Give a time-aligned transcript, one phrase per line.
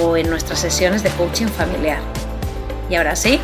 [0.00, 2.00] o en nuestras sesiones de coaching familiar.
[2.88, 3.40] Y ahora sí,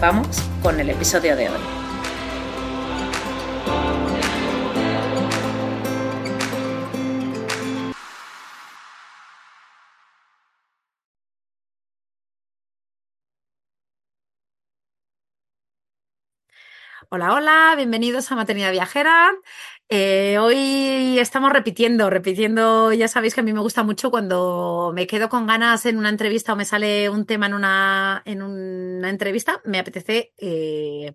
[0.00, 0.28] vamos
[0.62, 1.60] con el episodio de hoy.
[17.08, 19.32] Hola, hola, bienvenidos a Maternidad Viajera.
[19.88, 25.06] Eh, hoy estamos repitiendo, repitiendo, ya sabéis que a mí me gusta mucho cuando me
[25.06, 29.10] quedo con ganas en una entrevista o me sale un tema en una, en una
[29.10, 31.14] entrevista, me apetece eh,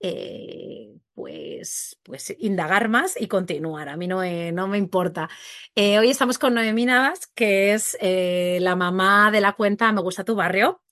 [0.00, 3.88] eh, pues, pues indagar más y continuar.
[3.88, 5.28] A mí no, no me importa.
[5.76, 10.36] hoy estamos con Noemí Navas, que es la mamá de la cuenta Me gusta tu
[10.36, 10.82] barrio.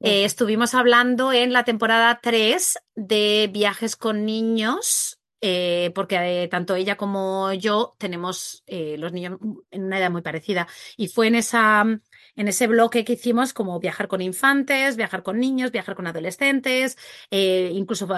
[0.00, 6.96] estuvimos hablando en la temporada 3 de viajes con niños eh, porque eh, tanto ella
[6.96, 9.40] como yo tenemos eh, los niños
[9.72, 10.68] en una edad muy parecida.
[10.96, 15.40] Y fue en, esa, en ese bloque que hicimos como viajar con infantes, viajar con
[15.40, 16.96] niños, viajar con adolescentes,
[17.30, 18.08] incluso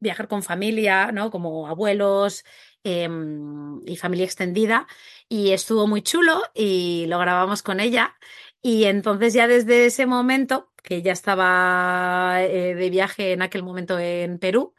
[0.00, 1.30] viajar con familia, ¿no?
[1.30, 2.44] Como abuelos
[2.82, 4.86] em, y familia extendida.
[5.28, 8.16] Y estuvo muy chulo y lo grabamos con ella.
[8.62, 14.38] Y entonces ya desde ese momento, que ya estaba de viaje en aquel momento en
[14.38, 14.74] Perú,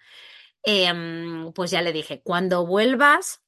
[0.66, 3.42] Em, pues ya le dije, cuando vuelvas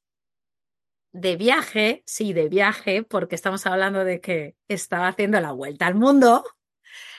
[1.12, 5.94] de viaje, sí, de viaje, porque estamos hablando de que estaba haciendo la vuelta al
[5.96, 6.44] mundo,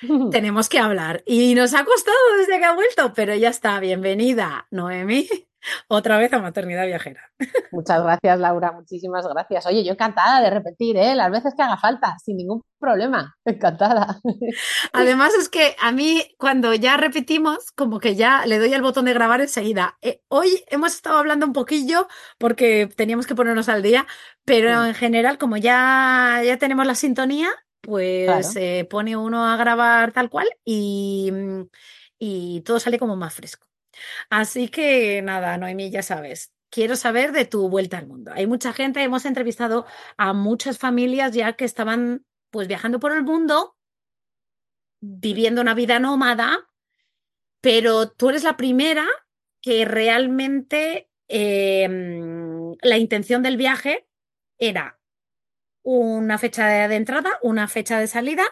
[0.32, 1.24] tenemos que hablar.
[1.26, 3.80] Y nos ha costado desde que ha vuelto, pero ya está.
[3.80, 5.28] Bienvenida, Noemi
[5.88, 7.22] otra vez a Maternidad Viajera.
[7.72, 9.66] Muchas gracias, Laura, muchísimas gracias.
[9.66, 11.16] Oye, yo encantada de repetir, ¿eh?
[11.16, 13.36] Las veces que haga falta, sin ningún problema.
[13.46, 14.19] Encantada.
[14.94, 19.06] Además es que a mí cuando ya repetimos, como que ya le doy el botón
[19.06, 19.98] de grabar enseguida.
[20.02, 24.08] Eh, hoy hemos estado hablando un poquillo porque teníamos que ponernos al día,
[24.46, 27.50] pero en general como ya, ya tenemos la sintonía,
[27.81, 31.31] pues se pone uno a grabar tal cual y,
[32.18, 33.69] y todo sale como más fresco.
[34.30, 38.32] Así que nada, Noemí, ya sabes, quiero saber de tu vuelta al mundo.
[38.34, 39.86] Hay mucha gente, hemos entrevistado
[40.18, 43.78] a muchas familias ya que estaban pues viajando por el mundo,
[45.02, 46.70] viviendo una vida nómada,
[47.62, 49.06] pero tú eres la primera
[49.62, 54.08] que realmente em, la intención del viaje
[54.58, 55.00] era
[55.84, 58.44] una fecha de entrada, una fecha de salida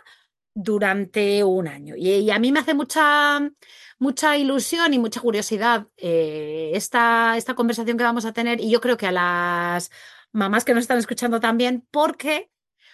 [0.53, 1.95] durante un año.
[1.95, 3.39] y a mí me hace mucha
[3.99, 8.81] mucha ilusión y mucha curiosidad eh, esta, esta conversación que vamos a tener y yo
[8.81, 9.91] creo que a las
[10.31, 12.51] mamás que nos están escuchando también, porque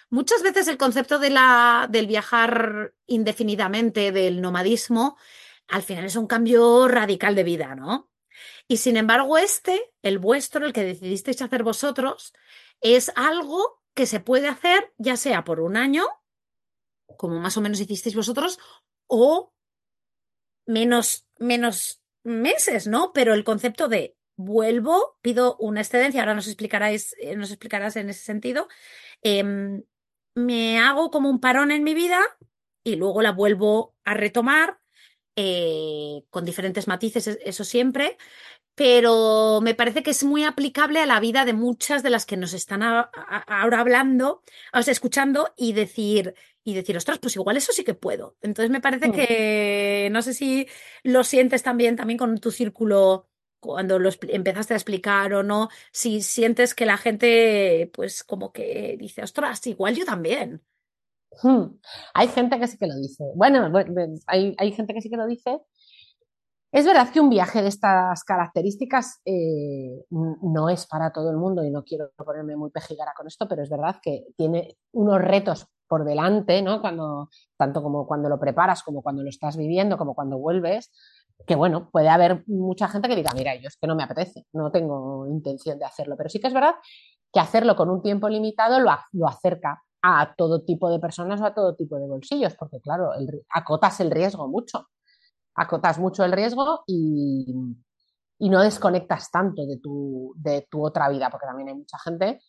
[0.09, 5.17] muchas veces el concepto de la, del viajar indefinidamente, del nomadismo,
[5.67, 8.09] al final es un cambio radical de vida, ¿no?
[8.67, 12.33] Y sin embargo, este, el vuestro, el que decidisteis hacer vosotros,
[12.81, 16.05] es algo que se puede hacer ya sea por un año,
[17.17, 18.59] como más o menos hicisteis vosotros,
[19.07, 19.52] o
[20.65, 23.11] menos, menos meses, ¿no?
[23.13, 28.23] Pero el concepto de vuelvo, pido una excedencia, ahora nos eh, nos explicarás en ese
[28.23, 28.67] sentido.
[29.21, 29.83] Em,
[30.35, 32.19] me hago como un parón en mi vida
[32.83, 34.79] y luego la vuelvo a retomar
[35.35, 38.17] eh, con diferentes matices, eso siempre,
[38.75, 42.37] pero me parece que es muy aplicable a la vida de muchas de las que
[42.37, 44.43] nos están ahora hablando,
[44.73, 48.37] o sea, escuchando y decir, y decir, ostras, pues igual eso sí que puedo.
[48.41, 49.11] Entonces me parece mm.
[49.11, 50.67] que, no sé si
[51.03, 53.29] lo sientes también, también con tu círculo
[53.59, 58.97] cuando lo empezaste a explicar o no, si sientes que la gente, pues como que
[58.99, 60.61] dice, ostras, igual yo también.
[61.41, 61.79] Hmm.
[62.13, 63.23] Hay gente que sí que lo dice.
[63.35, 63.71] Bueno,
[64.27, 65.61] hay, hay gente que sí que lo dice
[66.73, 71.63] es verdad que un viaje de estas características eh, no es para todo el mundo
[71.63, 75.67] y no quiero ponerme muy pejigara con esto, pero es verdad que tiene unos retos
[75.93, 76.81] por delante, ¿no?
[76.81, 80.91] Cuando, tanto como cuando lo preparas, como cuando lo estás viviendo, como cuando vuelves,
[81.45, 84.47] que bueno, puede haber mucha gente que diga, mira, yo es que no me apetece,
[84.53, 86.73] no tengo intención de hacerlo, pero sí que es verdad
[87.31, 91.45] que hacerlo con un tiempo limitado lo, lo acerca a todo tipo de personas o
[91.45, 94.87] a todo tipo de bolsillos, porque claro, el, acotas el riesgo mucho,
[95.53, 97.53] acotas mucho el riesgo y,
[98.39, 102.39] y no desconectas tanto de tu, de tu otra vida, porque también hay mucha gente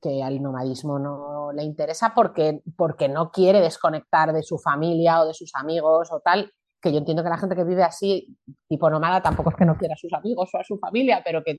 [0.00, 5.26] que al nomadismo no le interesa porque, porque no quiere desconectar de su familia o
[5.26, 8.36] de sus amigos o tal, que yo entiendo que la gente que vive así,
[8.68, 11.42] tipo nómada, tampoco es que no quiera a sus amigos o a su familia, pero
[11.44, 11.58] que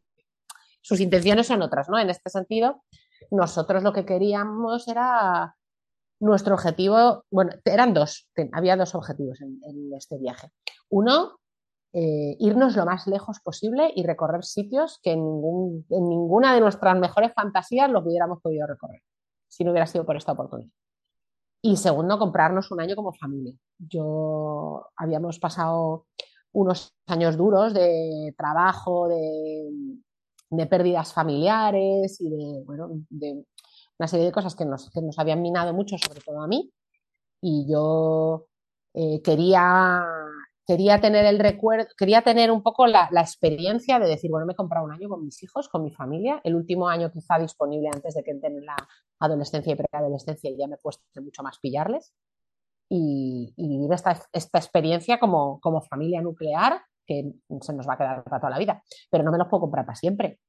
[0.82, 2.00] sus intenciones son otras, ¿no?
[2.00, 2.84] En este sentido,
[3.30, 5.56] nosotros lo que queríamos era
[6.20, 10.52] nuestro objetivo, bueno, eran dos, había dos objetivos en, este viaje.
[10.90, 11.40] Uno,
[11.94, 15.24] eh, irnos lo más lejos posible y recorrer sitios que en,
[15.90, 19.02] ninguna de nuestras mejores fantasías lo hubiéramos podido recorrer,
[19.48, 20.72] si no hubiera sido por esta oportunidad.
[21.62, 23.54] Y segundo, comprarnos un año como familia.
[23.78, 26.06] Yo habíamos pasado
[26.54, 29.70] unos años duros de trabajo, de,
[30.50, 33.46] de pérdidas familiares y de, bueno, de
[33.98, 36.72] una serie de cosas que nos, que nos habían minado mucho, sobre todo a mí.
[37.42, 38.48] Y yo
[38.94, 40.04] eh, quería,
[40.72, 44.54] quería tener el recuerdo, quería tener un poco la, la, experiencia de decir, bueno, me
[44.54, 47.90] he comprado un año con mis hijos, con mi familia, el último año quizá disponible
[47.94, 48.78] antes de que entren en la
[49.20, 52.14] adolescencia y preadolescencia y ya me cueste mucho más pillarles.
[52.90, 57.98] Y, y vivir esta, esta experiencia como, como familia nuclear que se nos va a
[57.98, 60.40] quedar para toda la vida, pero no me los puedo comprar para siempre.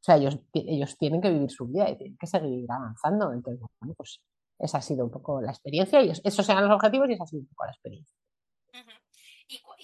[0.00, 3.32] O sea, ellos, ellos tienen que vivir su vida y tienen que seguir avanzando.
[3.32, 4.20] Entonces, bueno, pues
[4.58, 7.26] esa ha sido un poco la experiencia y esos eran los objetivos y esa ha
[7.28, 8.14] sido un poco la experiencia.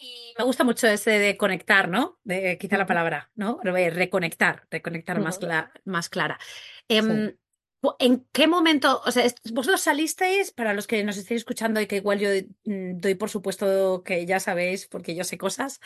[0.01, 2.19] Y, me gusta mucho ese de conectar, ¿no?
[2.25, 3.61] De, quizá la palabra, ¿no?
[3.63, 5.39] Reconectar, reconectar más,
[5.85, 6.39] más clara.
[6.89, 7.37] Em,
[7.99, 11.97] ¿En qué momento, o sea, vosotros salisteis, para los que nos estéis escuchando y que
[11.97, 12.29] igual yo
[12.65, 15.81] mm, doy por supuesto que ya sabéis, porque yo sé cosas,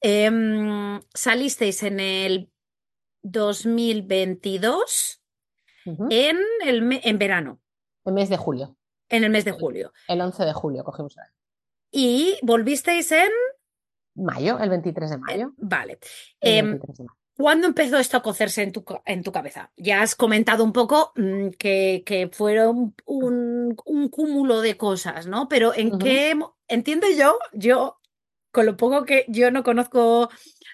[0.00, 2.50] em, salisteis en el
[3.22, 5.20] 2022
[5.86, 7.60] en, el, en verano.
[8.04, 8.76] El mes de julio.
[9.08, 9.92] En el mes de julio.
[10.08, 11.32] El 11 de julio cogimos el año.
[11.98, 13.30] Y volvisteis en...
[14.14, 15.52] Mayo, el 23 de mayo.
[15.56, 15.98] vale.
[16.42, 16.78] Em,
[17.34, 19.72] ¿Cuándo empezó esto a cocerse en tu, en tu cabeza?
[19.78, 25.48] Ya has comentado un poco mm, que, que, fueron un, un, cúmulo de cosas, ¿no?
[25.48, 26.38] Pero ¿en qué?
[26.68, 27.98] Entiendo yo, yo,
[28.52, 30.28] con lo poco que yo no conozco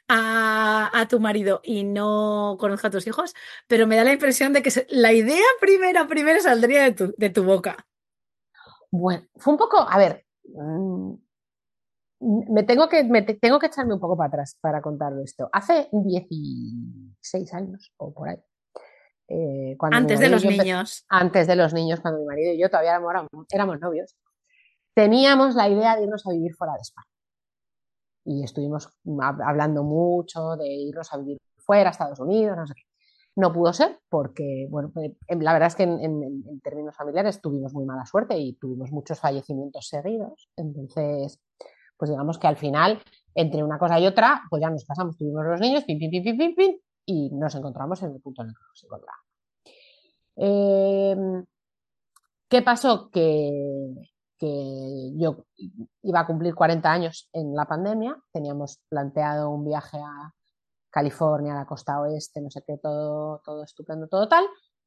[0.08, 3.32] a, a, tu marido y no conozco a tus hijos,
[3.68, 7.30] pero me da la impresión de que la idea primera, primera saldría de tu, de
[7.30, 7.86] tu boca.
[8.90, 10.26] Bueno, fue un poco, a ver,
[12.20, 15.48] me tengo que, me tengo que echarme un poco para atrás para contarlo esto.
[15.52, 18.38] Hace 16 años o por ahí.
[19.28, 21.04] Eh, antes de los niños.
[21.08, 24.14] Antes de los niños, cuando mi marido y yo todavía éramos, éramos novios,
[24.94, 27.06] teníamos la idea de irnos a vivir fuera de España.
[28.24, 28.88] Y estuvimos
[29.44, 32.82] hablando mucho de irnos a vivir fuera, a Estados Unidos, no sé qué.
[33.34, 37.86] No pudo ser porque, bueno, eh, la verdad es que en, términos familiares tuvimos muy
[37.86, 40.50] mala suerte y tuvimos muchos fallecimientos seguidos.
[40.56, 41.40] Entonces,
[41.96, 43.00] pues digamos que al final,
[43.34, 46.36] entre una cosa y otra, pues ya nos pasamos, tuvimos los niños, pim, pim, pim,
[46.36, 46.76] pim, pim,
[47.06, 49.24] y nos encontramos en el punto en el que nos encontramos.
[50.36, 51.44] Eh,
[52.48, 53.10] ¿Qué pasó?
[53.10, 53.94] Que,
[54.38, 55.46] que yo
[56.02, 60.34] iba a cumplir 40 años en la pandemia, teníamos planteado un viaje a
[60.92, 64.44] California, la costa oeste, no sé qué, todo, todo estupendo, todo tal,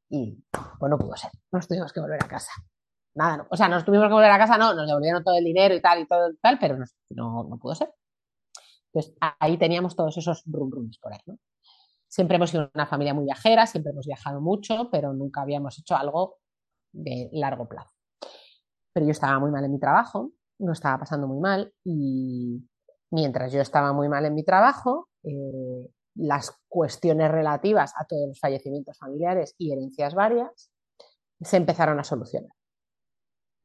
[0.09, 0.41] y
[0.79, 2.51] pues no pudo ser, nos tuvimos que volver a casa
[3.15, 5.73] nada, o sea, nos tuvimos que volver a casa, no, nos devolvieron todo el dinero
[5.73, 6.77] y tal y todo tal, pero
[7.09, 7.93] no, no, pudo ser.
[8.93, 11.37] Entonces ahí teníamos todos esos rum rums por ahí, ¿no?
[12.07, 15.95] Siempre hemos sido una familia muy viajera, siempre hemos viajado mucho, pero nunca habíamos hecho
[15.95, 16.37] algo
[16.93, 17.91] de largo plazo.
[18.93, 22.63] Pero yo estaba muy mal en mi trabajo, no estaba pasando muy mal y
[23.11, 28.39] mientras yo estaba muy mal en mi trabajo, eh, las cuestiones relativas a todos los
[28.39, 30.71] fallecimientos familiares y herencias varias
[31.41, 32.55] se empezaron a solucionar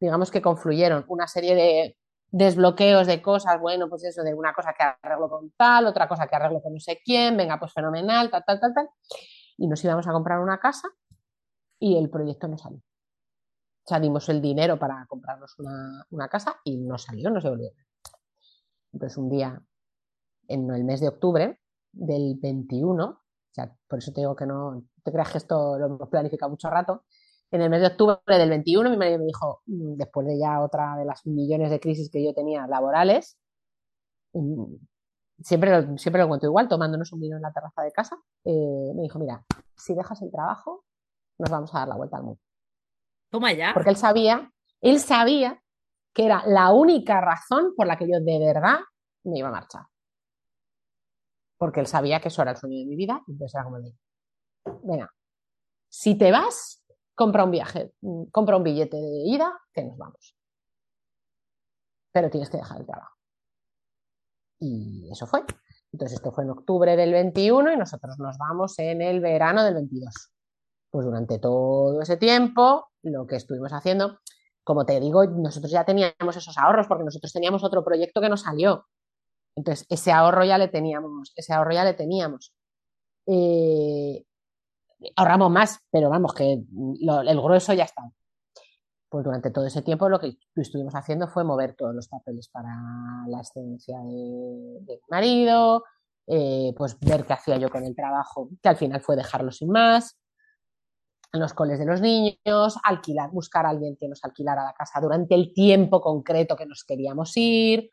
[0.00, 1.96] digamos que confluyeron una serie de
[2.32, 6.26] desbloqueos de cosas, bueno, pues eso, de una cosa que arreglo con tal, otra cosa
[6.26, 8.88] que arreglo con no sé quién, venga, pues fenomenal, tal, tal, tal, tal.
[9.58, 10.88] Y nos íbamos a comprar una casa
[11.78, 12.78] y el proyecto no salió.
[12.78, 17.70] O sea, dimos el dinero para comprarnos una, casa y no salió, no se volvió.
[18.92, 19.60] Entonces, un día,
[20.48, 21.60] en el mes de octubre
[21.92, 23.18] del 21, o
[23.52, 26.70] sea, por eso te digo que no te creas que esto lo hemos planificado mucho
[26.70, 27.04] rato,
[27.50, 30.60] en el mes de octubre del 21 mi marido me dijo, mm, después de ya
[30.60, 33.36] otra de las millones de crisis que yo tenía laborales,
[34.32, 34.76] mm,
[35.42, 38.92] siempre lo, siempre lo cuento igual, tomándonos un vino en la terraza de casa, eh,
[38.94, 39.44] me dijo, mira,
[39.74, 40.84] si dejas el trabajo,
[41.38, 42.40] nos vamos a dar la vuelta al mundo.
[43.30, 43.72] Toma ya.
[43.74, 45.62] Porque él sabía, Él sabía
[46.12, 48.78] que era la única razón por la que yo de verdad
[49.24, 49.82] me iba a marchar.
[51.60, 53.80] Porque él sabía que eso era el sueño de mi vida, y entonces era como
[53.80, 53.94] de,
[54.82, 55.12] venga,
[55.90, 56.82] si te vas,
[57.14, 57.92] compra un viaje,
[58.32, 60.34] compra un billete de ida, que nos vamos.
[62.12, 63.14] Pero tienes que dejar el trabajo.
[64.58, 65.44] Y eso fue.
[65.92, 69.74] Entonces esto fue en octubre del 21 y nosotros nos vamos en el verano del
[69.74, 70.32] 22.
[70.90, 74.18] Pues durante todo ese tiempo, lo que estuvimos haciendo,
[74.64, 78.40] como te digo, nosotros ya teníamos esos ahorros porque nosotros teníamos otro proyecto que nos
[78.40, 78.86] salió.
[79.56, 82.52] Entonces, ese ahorro ya le teníamos, ese ahorro ya le teníamos.
[83.26, 84.24] Eh,
[85.16, 88.10] ahorramos más, pero vamos, que el grueso ya está.
[89.08, 92.70] Pues durante todo ese tiempo lo que estuvimos haciendo fue mover todos los papeles para
[93.26, 95.84] la excedencia de, marido,
[96.28, 99.70] eh, pues ver qué hacía yo con el trabajo, que al final fue dejarlo sin
[99.70, 100.16] más,
[101.32, 105.34] los coles de los niños, alquilar, buscar a alguien que nos alquilara la casa durante
[105.34, 107.90] el tiempo concreto que nos queríamos ir,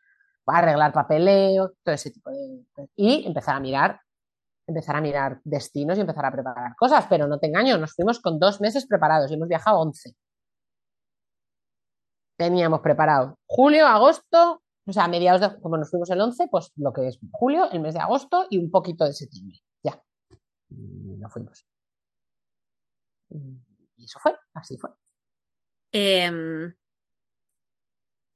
[0.56, 2.64] arreglar papeleo, todo ese tipo de...
[2.96, 4.00] Y empezar a mirar
[4.68, 8.20] empezar a mirar destinos y empezar a preparar cosas, pero no te engaño, nos fuimos
[8.20, 10.14] con dos meses preparados y hemos viajado 11.
[12.36, 16.92] Teníamos preparado julio, agosto, o sea, mediados de, como nos fuimos el 11, pues lo
[16.92, 19.58] que es julio, el mes de agosto y un poquito de septiembre.
[19.82, 20.00] Ya.
[20.68, 21.66] Y nos fuimos.
[23.30, 24.90] Y eso fue, así fue.
[25.92, 26.30] Eh,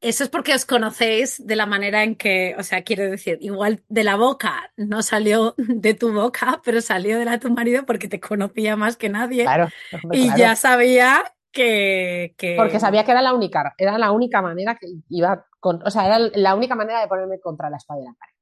[0.02, 3.84] eso es porque os conocéis de la manera en que, o sea, quiero decir, igual
[3.88, 7.86] de la boca no salió de tu boca, pero salió de la de tu marido
[7.86, 9.44] porque te conocía más que nadie.
[9.44, 9.68] Claro.
[10.10, 14.88] y ya sabía que, Porque sabía que era la única, era la única manera que
[15.08, 18.14] iba con, o sea, era la única manera de ponerme contra la espada de la
[18.14, 18.32] pared.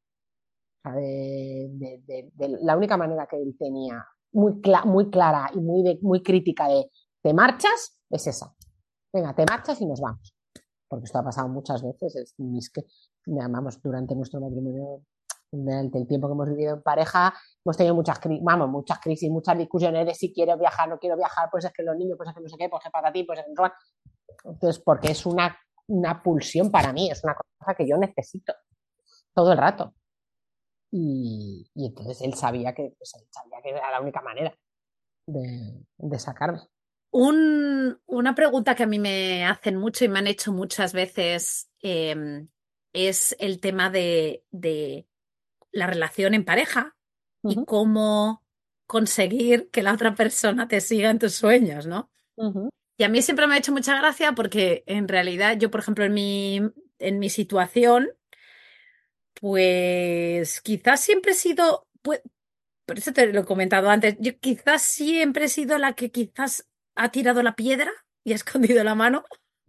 [0.73, 6.23] O sea, de, la única manera que él tenía muy, muy clara y muy, muy
[6.23, 6.91] crítica de
[7.23, 8.55] te marchas es esa.
[9.13, 10.40] Venga, te marchas y nos vamos
[10.91, 12.85] porque esto ha pasado muchas veces, es, que,
[13.27, 15.03] vamos, durante nuestro matrimonio,
[15.53, 17.33] durante el tiempo que hemos vivido en pareja,
[17.65, 21.49] hemos tenido muchas, vamos, muchas crisis, muchas discusiones de si quiero viajar, no quiero viajar,
[21.49, 23.23] pues es que los niños, pues es que no sé qué, pues es para ti,
[23.23, 23.73] pues es que.
[24.51, 25.57] Entonces, porque es una,
[25.87, 28.53] una pulsión para mí, es una cosa que yo necesito
[29.33, 29.95] todo el rato.
[30.91, 34.53] Y, entonces él sabía que, pues, sabía que era la única manera
[35.29, 36.63] de, de sacarme
[37.13, 42.49] una pregunta que a mí me hacen mucho y me han hecho muchas veces em,
[42.93, 44.45] es el tema de,
[45.73, 46.97] la relación en pareja
[47.43, 48.45] y cómo
[48.87, 52.11] conseguir que la otra persona te siga en tus sueños, ¿no?
[52.97, 56.05] Y a mí siempre me ha hecho mucha gracia porque en realidad yo, por ejemplo,
[56.05, 56.61] en mi,
[56.99, 58.11] en mi situación,
[59.35, 62.21] pues quizás siempre he sido, pues,
[62.85, 66.70] por eso te lo he comentado antes, yo quizás siempre he sido la que quizás
[67.01, 67.91] ha tirado la piedra
[68.25, 69.25] y ha escondido la mano.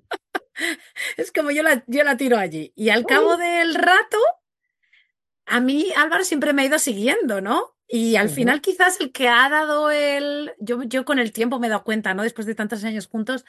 [1.17, 2.73] es como yo la, yo la tiro allí.
[2.75, 4.17] Y al cabo del rato,
[5.45, 7.77] a mí Álvaro siempre me ha ido siguiendo, ¿no?
[7.87, 10.53] Y al final quizás el que ha dado el...
[10.59, 12.23] Yo, yo con el tiempo me he dado cuenta, ¿no?
[12.23, 13.45] Después de tantos años juntos,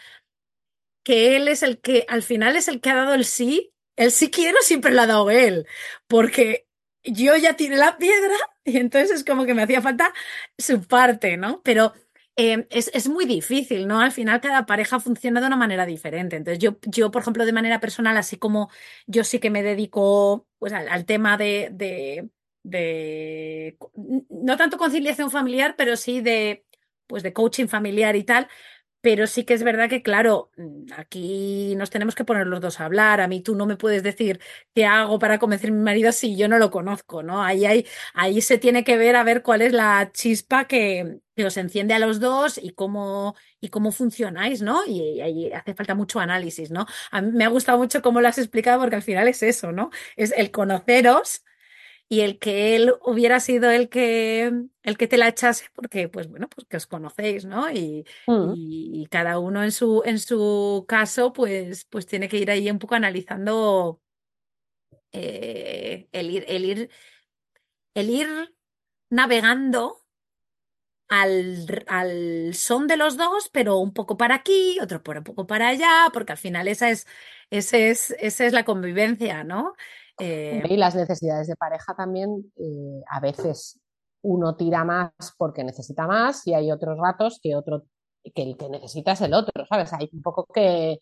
[1.05, 3.73] que él es el que, al final es el que ha dado el sí.
[3.97, 5.67] El sí quiero siempre lo ha dado él,
[6.07, 6.67] porque
[7.05, 8.35] yo ya tiré la piedra
[8.65, 10.13] y entonces es como que me hacía falta
[10.57, 11.63] su parte, ¿no?
[11.63, 11.93] Pero
[12.37, 14.01] Em, es, muy difícil, ¿no?
[14.01, 16.37] Al final cada pareja funciona de una manera diferente.
[16.37, 18.71] Entonces yo, yo por ejemplo, de manera personal, así como
[19.07, 22.31] yo sí que me dedico pues, al, tema de, de,
[22.63, 23.77] de,
[24.31, 26.65] no tanto conciliación familiar, pero sí de,
[27.07, 28.49] pues, de coaching familiar y tal,
[29.03, 30.51] pero sí que es verdad que, claro,
[30.97, 33.21] aquí nos tenemos que poner los dos a hablar.
[33.21, 34.41] A mí tú no me puedes decir
[34.75, 37.43] qué hago para convencer a mi marido si yo no lo conozco, ¿no?
[37.43, 41.57] Ahí, hay, ahí se tiene que ver a ver cuál es la chispa que, os
[41.57, 44.87] enciende a los dos y cómo, y cómo funcionáis, ¿no?
[44.87, 46.87] Y, ahí hace falta mucho análisis, ¿no?
[47.11, 49.73] A mí me ha gustado mucho cómo lo has explicado porque al final es eso,
[49.73, 49.91] ¿no?
[50.17, 51.43] Es el conoceros
[52.09, 56.29] y el que él hubiera sido el que, el que te la echase, porque, pues
[56.29, 57.71] bueno, pues que os conocéis, ¿no?
[57.71, 58.53] Y, mm.
[58.55, 62.79] y, cada uno en su, en su caso, pues, pues tiene que ir ahí un
[62.79, 64.03] poco analizando
[65.13, 66.91] eh, el, ir, el, ir,
[67.95, 68.55] el ir
[69.11, 70.03] navegando
[71.09, 75.47] al, al, son de los dos, pero un poco para aquí, otro por un poco
[75.47, 77.07] para allá, porque al final esa es,
[77.51, 79.75] ese es, esa es la convivencia, ¿no?
[80.19, 83.81] Eh, y las necesidades de pareja también, eh, a veces
[84.23, 87.85] uno tira más porque necesita más y hay otros ratos que otro
[88.35, 89.93] que el que necesita es el otro, ¿sabes?
[89.93, 90.99] Hay un poco que,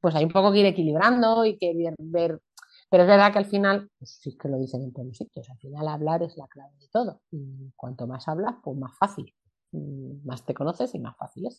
[0.00, 2.40] pues hay un poco que ir equilibrando y que ver,
[2.88, 5.48] pero es verdad que al final, pues sí que lo dicen en todos los sitios,
[5.50, 7.20] al final hablar es la clave de todo.
[7.30, 9.34] Y cuanto más hablas, pues más fácil.
[9.72, 11.56] Mm, más te conoces y más fácil es.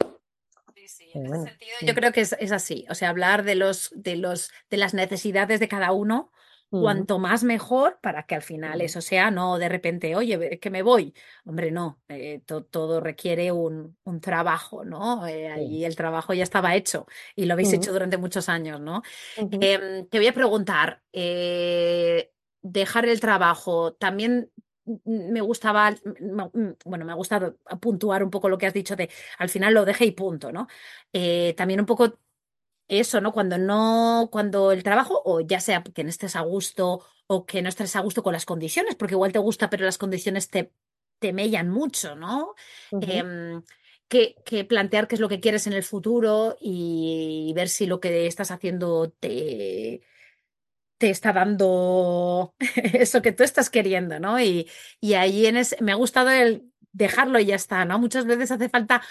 [0.75, 2.85] Sí, sí, en ese sentido yo creo que es, es, así.
[2.89, 6.31] O sea, hablar de los, de los, de las necesidades de cada uno
[6.79, 10.81] Cuanto más mejor para que al final eso sea, no de repente, oye, que me
[10.81, 11.13] voy.
[11.45, 15.27] Hombre, no, eh, todo requiere un, un trabajo, ¿no?
[15.27, 19.03] Eh, ahí el trabajo ya estaba hecho y lo habéis hecho durante muchos años, ¿no?
[19.37, 24.51] Em, te voy a preguntar, eh, dejar el trabajo, también
[25.05, 25.95] me gustaba,
[26.83, 29.85] bueno, me ha gustado puntuar un poco lo que has dicho de al final lo
[29.85, 30.67] dejé y punto, ¿no?
[31.55, 32.19] también un poco
[32.87, 33.31] eso, ¿no?
[33.31, 37.61] Cuando no, cuando el trabajo, o ya sea que no estés a gusto o que
[37.61, 40.73] no estés a gusto con las condiciones, porque igual te gusta, pero las condiciones te,
[41.19, 42.53] te mellan mucho, ¿no?
[42.91, 43.63] Em,
[44.09, 48.27] que, plantear qué es lo que quieres en el futuro y, ver si lo que
[48.27, 50.01] estás haciendo te,
[50.97, 54.39] te está dando eso que tú estás queriendo, ¿no?
[54.39, 57.99] Y, y ahí en ese, me ha gustado el dejarlo y ya está, ¿no?
[57.99, 59.01] Muchas veces hace falta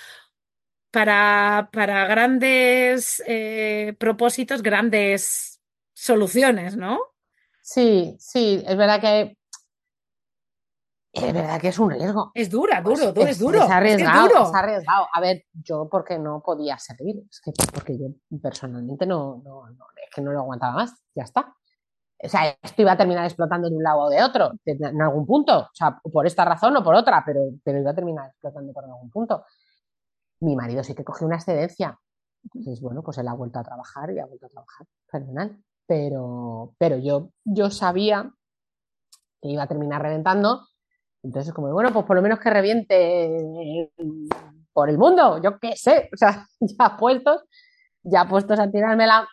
[0.93, 5.61] para, para grandes eh, propósitos, grandes
[5.93, 7.01] soluciones, ¿no?
[7.63, 9.37] Sí, sí, es verdad que
[11.13, 12.31] es verdad que es un riesgo.
[12.35, 13.65] Es dura, pues duro, es, duro.
[13.65, 15.07] Es arriesgado, es, arriesgado.
[15.13, 18.07] A ver, yo porque no podía servir, es que porque yo
[18.41, 21.55] personalmente no, no, no, es que no lo aguantaba más, ya está.
[22.25, 25.27] O sea, esto iba a terminar explotando de un lado o de otro, en algún
[25.27, 28.73] punto, o sea, por esta razón o por otra, pero, pero iba a terminar explotando
[28.73, 29.45] por algún punto.
[30.43, 31.99] Mi marido sí que cogió una excedencia.
[32.45, 35.63] Entonces, bueno, pues él ha vuelto a trabajar y ha vuelto a trabajar, fenomenal.
[35.87, 38.33] Pero, pero yo, yo sabía
[39.41, 40.67] que iba a terminar reventando.
[41.23, 43.91] Entonces, como, bueno, pues por lo menos que reviente
[44.73, 46.09] por el mundo, yo qué sé.
[46.13, 47.43] O sea, ya puestos,
[48.03, 49.29] ya puestos a tirarme la.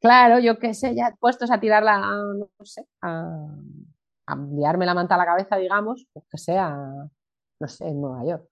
[0.00, 3.24] Claro, yo qué sé, ya puestos a tirarla, no sé, a,
[4.26, 6.76] a enviarme la manta a la cabeza, digamos, pues que sea
[7.60, 8.51] no sé, en Nueva York.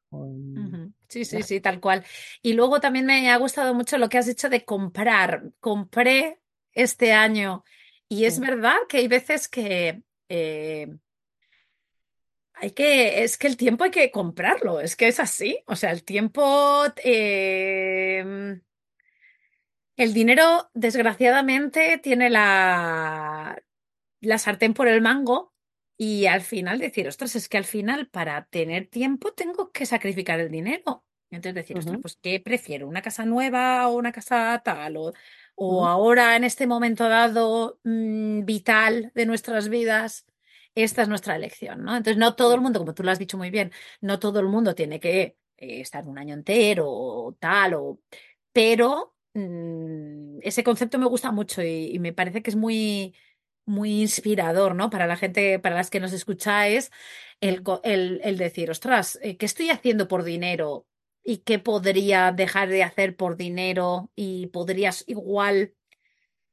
[1.09, 2.05] Sí, sí, sí, tal cual.
[2.43, 5.51] Y luego también me ha gustado mucho lo que has dicho de comprar.
[5.61, 6.41] Compré
[6.73, 7.65] este año
[8.09, 10.89] y es verdad que hay veces que eh,
[12.55, 15.63] hay que, es que el tiempo hay que comprarlo, es que es así.
[15.67, 18.61] O sea, el tiempo, em,
[19.97, 23.63] el dinero desgraciadamente tiene la,
[24.21, 25.50] la sartén por el mango
[26.03, 30.41] y al final decir, ostras, es que al final para tener tiempo tengo que sacrificar
[30.41, 31.05] el dinero.
[31.31, 32.89] entonces decir, ostras, pues ¿qué prefiero?
[32.89, 34.97] ¿Una casa nueva o una casa tal?
[34.97, 35.13] O,
[35.57, 40.25] o ahora en este momento dado mm, vital de nuestras vidas,
[40.75, 41.95] esta es nuestra elección, ¿no?
[41.95, 44.47] Entonces no todo el mundo, como tú lo has dicho muy bien, no todo el
[44.47, 48.01] mundo tiene que eh, estar un año entero o tal, o...
[48.53, 53.15] pero mm, ese concepto me gusta mucho y me parece que es muy
[53.67, 54.91] muy inspirador, ¿no?
[54.91, 56.91] Para la gente, para las que nos escucháis,
[57.41, 60.87] el, el, decir, ostras, eh, ¿qué estoy haciendo por dinero?
[61.23, 64.11] ¿Y qué podría dejar de hacer por dinero?
[64.15, 65.75] ¿Y podrías igual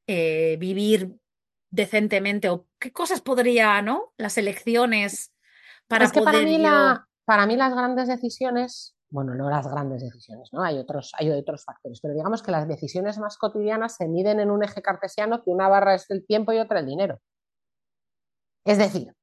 [0.07, 1.15] eh, vivir
[1.71, 2.49] decentemente?
[2.49, 4.13] ¿O qué cosas podría, ¿no?
[4.17, 5.33] Las elecciones
[5.87, 6.61] para es que para mí,
[7.25, 10.63] para mí las grandes decisiones bueno, no las grandes decisiones, ¿no?
[10.63, 14.51] Hay otros, hay otros factores, pero digamos que las decisiones más cotidianas se miden en
[14.51, 17.19] un eje cartesiano que una barra es el tiempo y otra el dinero.
[18.65, 19.13] Es decir,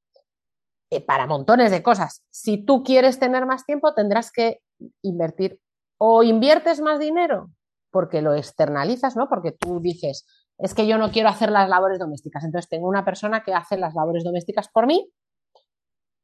[0.91, 4.61] eh, para montones de cosas, si tú quieres tener más tiempo, tendrás que
[5.03, 5.61] invertir
[5.99, 7.51] o inviertes más dinero
[7.91, 9.29] porque lo externalizas, ¿no?
[9.29, 10.27] Porque tú dices,
[10.59, 13.77] es que yo no quiero hacer las labores domésticas, entonces tengo una persona que hace
[13.77, 15.13] las labores domésticas por mí,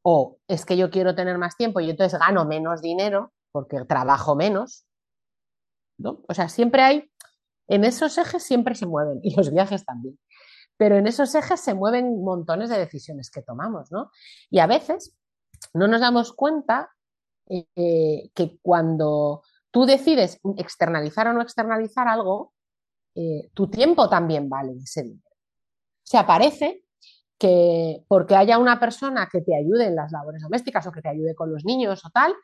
[0.03, 4.35] o es que yo quiero tener más tiempo y entonces gano menos dinero porque trabajo
[4.35, 4.87] menos.
[5.99, 6.23] ¿no?
[6.29, 7.11] O sea, siempre hay,
[7.69, 10.19] en esos ejes siempre se mueven, y los viajes también,
[10.77, 14.11] pero en esos ejes se mueven montones de decisiones que tomamos, ¿no?
[14.49, 15.15] Y a veces
[15.75, 16.91] no nos damos cuenta
[17.49, 22.55] eh, que cuando tú decides externalizar o no externalizar algo,
[23.15, 25.29] eh, tu tiempo también vale ese dinero.
[25.29, 26.85] O sea, parece
[27.39, 31.09] que porque haya una persona que te ayude en las labores domésticas o que te
[31.09, 32.35] ayude con los niños o tal,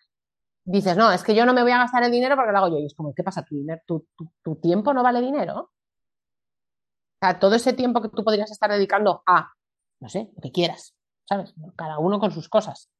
[0.67, 2.69] dices, no, es que yo no me voy a gastar el dinero porque lo hago
[2.69, 2.79] yo.
[2.79, 3.45] Y es como, ¿qué pasa?
[3.45, 4.07] ¿Tu, dinero, tu,
[4.43, 5.61] tu, tiempo no vale dinero?
[5.61, 9.53] O sea, todo ese tiempo que tú podrías estar dedicando a,
[10.01, 11.55] no sé, lo que quieras, ¿sabes?
[11.77, 12.91] Cada uno con sus cosas.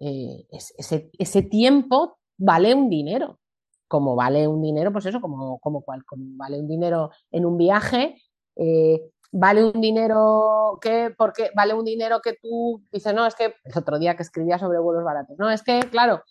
[0.00, 3.38] Eh, ese, ese, tiempo vale un dinero.
[3.86, 7.56] Como vale un dinero, pues eso, como, como, cual, como vale un dinero en un
[7.56, 8.16] viaje,
[8.56, 13.54] eh, vale un dinero que, porque vale un dinero que tú dices, no, es que
[13.64, 16.22] el otro día que escribía sobre vuelos baratos, no, es que, claro,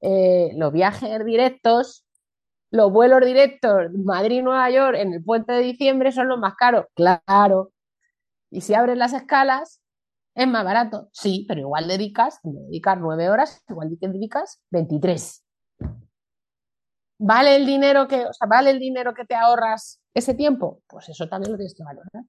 [0.00, 2.06] eh, los viajes directos,
[2.70, 6.86] los vuelos directos Madrid-Nueva York en el puente de diciembre son los más caros.
[6.94, 7.72] Claro.
[8.50, 9.80] Y si abres las escalas,
[10.34, 11.08] es más barato.
[11.12, 15.44] Sí, pero igual dedicas, dedicas nueve horas, igual dedicas 23.
[17.18, 20.82] ¿Vale el dinero que, o sea, vale el dinero que te ahorras ese tiempo?
[20.86, 22.24] Pues eso también lo tienes que valorar.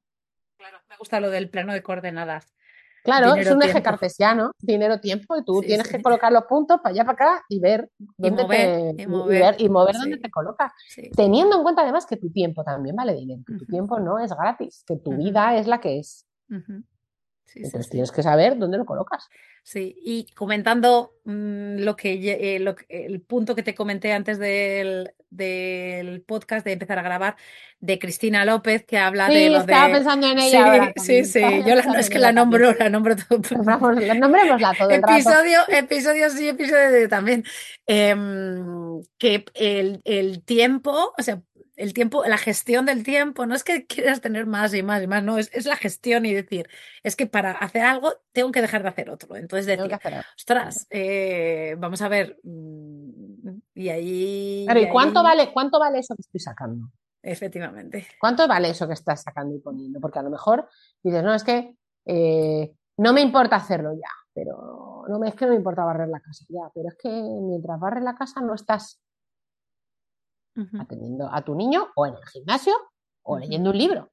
[0.58, 2.52] Claro, me gusta lo del plano de coordenadas.
[3.10, 6.94] Claro, es un eje cartesiano, dinero, tiempo, y tú tienes que colocar los puntos para
[6.94, 10.72] allá, para acá y ver dónde te, y mover, y mover dónde te colocas.
[11.16, 14.32] Teniendo en cuenta además que tu tiempo también vale dinero, que tu tiempo no es
[14.32, 16.26] gratis, que tu vida es la que es.
[17.56, 19.30] Entonces tienes que saber dónde lo colocas.
[19.64, 26.22] Sí, y comentando mm, lo, que, eh, el punto que te comenté antes del, del,
[26.22, 27.36] podcast de empezar a grabar
[27.80, 30.94] de Cristina López que habla de lo estaba pensando en ella.
[30.96, 33.42] Sí, sí, yo la, es que la nombro, la nombro todo.
[34.00, 37.44] La nombrémosla todo el episodio, Episodio sí, episodio también.
[37.86, 41.42] Em, que el, el tiempo, o sea,
[41.80, 45.08] el tiempo, la gestión del tiempo, no es que quieras tener más y más y
[45.08, 46.70] más, no, es, es la gestión y decir,
[47.04, 49.38] es que para hacer algo tengo que dejar de hacer otro.
[49.38, 49.98] Entonces decir,
[50.38, 54.66] ostras, eh, vamos a ver, mm, y ahí...
[54.68, 56.90] Pero, ¿y, cuánto, Vale, cuánto vale eso que estoy sacando?
[57.24, 58.06] Efectivamente.
[58.20, 60.02] ¿Cuánto vale eso que estás sacando y poniendo?
[60.02, 60.68] Porque a lo mejor
[61.02, 65.52] dices, no, es que eh, no me importa hacerlo ya, pero no es que no
[65.52, 69.02] me importa barrer la casa ya, pero es que mientras barres la casa no estás
[70.80, 72.74] atendiendo a tu niño o en el gimnasio
[73.24, 74.10] o leyendo un libro.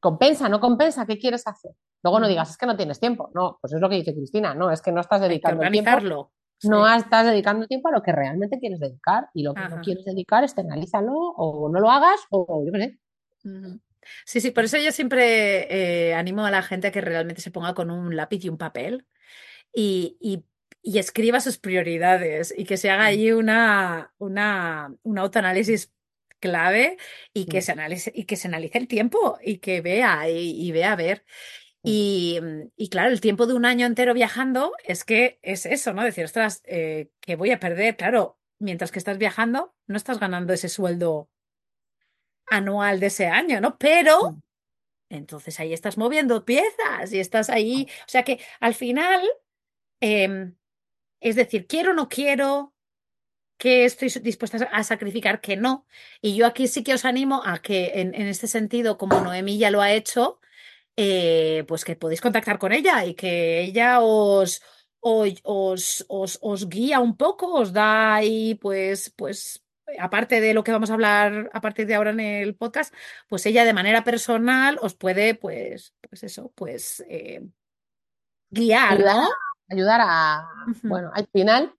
[0.00, 1.72] Compensa, no compensa, ¿qué quieres hacer?
[2.02, 3.30] Luego no digas, es que no tienes tiempo.
[3.34, 6.30] No, pues es lo que dice Cristina, no, es que no estás dedicando tiempo.
[6.62, 10.04] No estás dedicando tiempo a lo que realmente quieres dedicar y lo que no quieres
[10.04, 12.98] dedicar, externalízalo o no lo hagas o yo qué sé.
[14.24, 17.50] Sí, sí, por eso yo siempre eh, animo a la gente a que realmente se
[17.50, 19.06] ponga con un lápiz y un papel
[19.72, 20.44] y, y
[20.86, 25.90] y escriba sus prioridades y que se haga ahí una, una, un autoanálisis
[26.40, 26.98] clave
[27.32, 30.92] y que, se analice, y que se analice el tiempo y que vea y, vea
[30.92, 31.24] a ver.
[31.82, 32.38] Y,
[32.76, 36.04] y, claro, el tiempo de un año entero viajando es que es eso, ¿no?
[36.04, 40.52] Decir, ostras, eh, que voy a perder, claro, mientras que estás viajando, no estás ganando
[40.52, 41.30] ese sueldo
[42.46, 43.78] anual de ese año, ¿no?
[43.78, 44.36] Pero
[45.08, 49.22] entonces ahí estás moviendo piezas y estás ahí, o sea que al final
[50.00, 50.54] em,
[51.24, 52.74] es decir, quiero o no quiero,
[53.56, 55.86] que estoy dispuesta a sacrificar, que no.
[56.20, 59.70] Y yo aquí sí que os animo a que en, este sentido, como Noemí ya
[59.70, 60.40] lo ha hecho,
[60.96, 64.60] eh, pues que podéis contactar con ella y que ella os,
[65.00, 66.04] os,
[66.40, 69.64] os, guía un poco, os da ahí, pues, pues,
[69.98, 72.94] aparte de lo que vamos a hablar a partir de ahora en el podcast,
[73.28, 77.40] pues ella de manera personal os puede, pues, pues eso, pues eh,
[78.50, 79.02] guiar.
[79.74, 80.48] Ayudar a,
[80.82, 81.72] bueno, al final,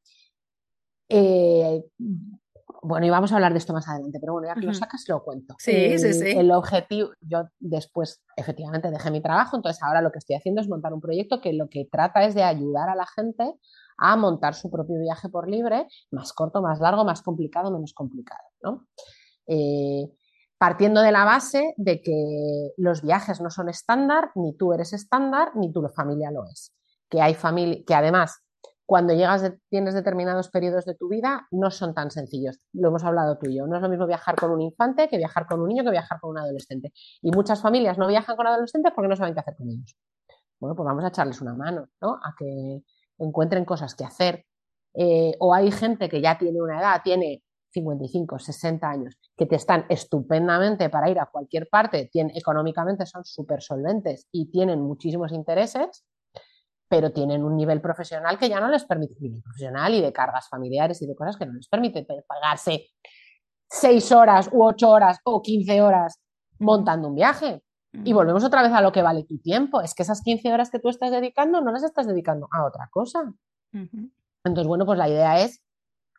[1.09, 1.83] eh,
[2.81, 5.05] bueno, y vamos a hablar de esto más adelante, pero bueno, ya que lo sacas,
[5.07, 5.55] lo cuento.
[5.57, 6.29] Sí, sí, sí.
[6.29, 10.67] El objetivo, yo después efectivamente dejé mi trabajo, entonces ahora lo que estoy haciendo es
[10.67, 13.55] montar un proyecto que lo que trata es de ayudar a la gente
[13.97, 18.43] a montar su propio viaje por libre, más corto, más largo, más complicado, menos complicado,
[18.61, 18.85] ¿no?
[19.47, 20.11] Eh,
[20.57, 25.55] partiendo de la base de que los viajes no son estándar, ni tú eres estándar,
[25.55, 26.75] ni tu familia lo es
[27.09, 28.45] que hay familia, que además
[28.85, 32.59] cuando llegas tienes determinados periodos de tu vida no son tan sencillos.
[32.73, 33.65] Lo hemos hablado tú y yo.
[33.65, 36.19] No es lo mismo viajar con un infante que viajar con un niño que viajar
[36.19, 36.93] con un adolescente.
[37.21, 39.95] Y muchas familias no viajan con adolescentes porque no saben qué hacer con ellos.
[40.59, 42.19] Bueno, pues vamos a echarles una mano, ¿no?
[42.23, 42.83] A que
[43.17, 44.45] encuentren cosas que hacer.
[44.93, 49.55] Eh, o hay gente que ya tiene una edad, tiene 55, 60 años, que te
[49.55, 55.33] están estupendamente para ir a cualquier parte, tienen, económicamente son súper solventes y tienen muchísimos
[55.33, 56.05] intereses
[56.87, 60.47] pero tienen un nivel profesional que ya no les permite, nivel profesional y de cargas
[60.49, 62.87] familiares y de cosas que no les permite pagarse
[63.67, 66.19] seis horas u ocho horas o quince horas
[66.59, 67.61] montando un viaje.
[68.03, 69.81] Y volvemos otra vez a lo que vale tu tiempo.
[69.81, 72.89] Es que esas 15 horas que tú estás dedicando no las estás dedicando a otra
[72.91, 73.33] cosa.
[73.71, 75.63] Entonces, bueno, pues la idea es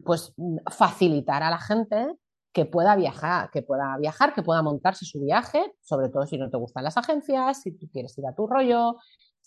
[0.02, 0.34] pues
[0.70, 2.16] facilitar a la gente
[2.52, 6.48] que pueda viajar, que pueda viajar, que pueda montarse su viaje, sobre todo si no
[6.48, 8.96] te gustan las agencias, si tú quieres ir a tu rollo,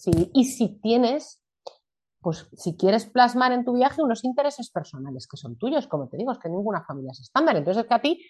[0.07, 1.41] y si tienes,
[2.21, 6.17] pues si quieres plasmar en tu viaje unos intereses personales que son tuyos, como te
[6.17, 7.55] digo, es que ninguna familia es estándar.
[7.57, 8.25] Entonces es que a ti,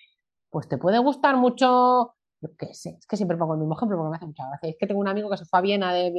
[0.50, 3.98] pues te puede gustar mucho, yo qué sé, es que siempre pongo el mismo ejemplo
[3.98, 4.70] porque me hace mucha gracia.
[4.70, 6.12] Es que tengo un amigo que se fue a Viena de,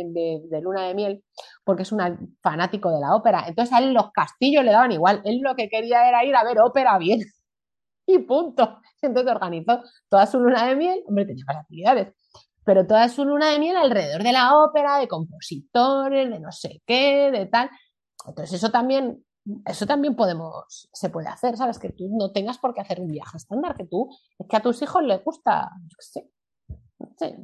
[0.63, 1.25] luna de miel
[1.65, 3.45] porque es un fanático de la ópera.
[3.47, 5.21] Entonces a él los castillos le daban igual.
[5.25, 7.21] Él lo que quería era ir a ver ópera bien.
[8.07, 8.81] Y punto.
[9.03, 11.05] Entonces organizó toda su luna de miel.
[11.07, 12.13] Hombre, tenía más actividades
[12.65, 16.83] pero toda su luna de miel alrededor de la ópera, de compositores, de no sé
[16.87, 17.71] qué, de tal.
[18.27, 19.25] Entonces eso también,
[19.67, 21.79] eso también podemos, se puede hacer, ¿sabes?
[21.79, 24.63] Que tú no tengas por qué hacer un viaje estándar, que tú, es que a
[24.63, 26.31] tus hijos les gusta, yo qué sé,
[27.19, 27.37] sé,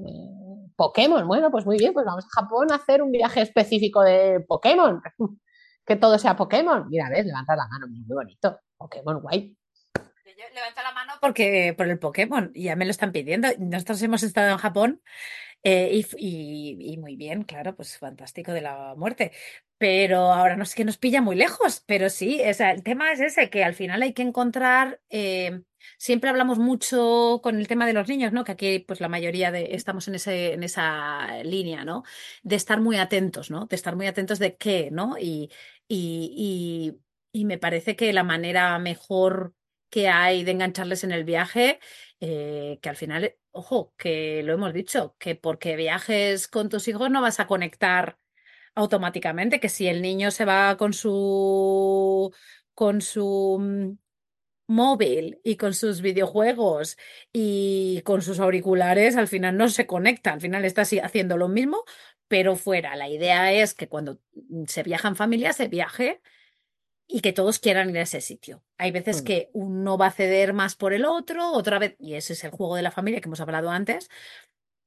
[0.77, 1.27] Pokémon.
[1.27, 5.01] Bueno, pues muy bien, pues vamos a Japón a hacer un viaje específico de Pokémon.
[5.87, 6.89] que todo sea Pokémon.
[6.89, 8.59] Mira, ves, levanta la mano, muy bonito.
[8.77, 9.56] Pokémon, guay.
[10.37, 13.49] Yo levanto la mano porque por el Pokémon, ya me lo están pidiendo.
[13.59, 15.03] Nosotros hemos estado en Japón
[15.65, 19.33] eh, y, y- y muy bien, claro, pues fantástico de la muerte.
[19.79, 23.13] Pero ahora no sé que nos pilla muy lejos, pero sí, o sea, el tema
[23.13, 25.63] es ese, que al final hay que encontrar, eh,
[25.99, 28.45] siempre hablamos mucho con el tema de los niños, ¿no?
[28.45, 32.05] Que aquí pues la mayoría de, estamos en ese, en esa línea, ¿no?
[32.43, 33.67] De estar muy atentos, ¿no?
[33.67, 35.17] De estar muy atentos de qué, ¿no?
[35.19, 35.51] Y,
[35.89, 36.95] y,
[37.33, 39.55] y, y me parece que la manera mejor
[39.97, 41.81] que hay de engancharles en el viaje
[42.21, 47.09] eh, que al final, ojo, que lo hemos dicho, que porque viajes con tus hijos
[47.11, 48.19] no vas a conectar
[48.75, 52.31] automáticamente, que si el niño se va con su
[52.75, 53.99] con su mm,
[54.67, 56.99] móvil y con sus videojuegos
[57.33, 61.85] y con sus auriculares, al final no se conecta, al final está haciendo lo mismo,
[62.29, 62.97] pero fuera.
[62.97, 64.21] La idea es que cuando
[64.67, 66.21] se viaja en familia se viaje
[67.09, 68.63] y que todos quieran ir a ese sitio.
[68.79, 72.15] Hay veces Mm, que uno va a ceder más por el otro, otra vez, y
[72.15, 74.09] ese es el juego de la familia que hemos hablado antes,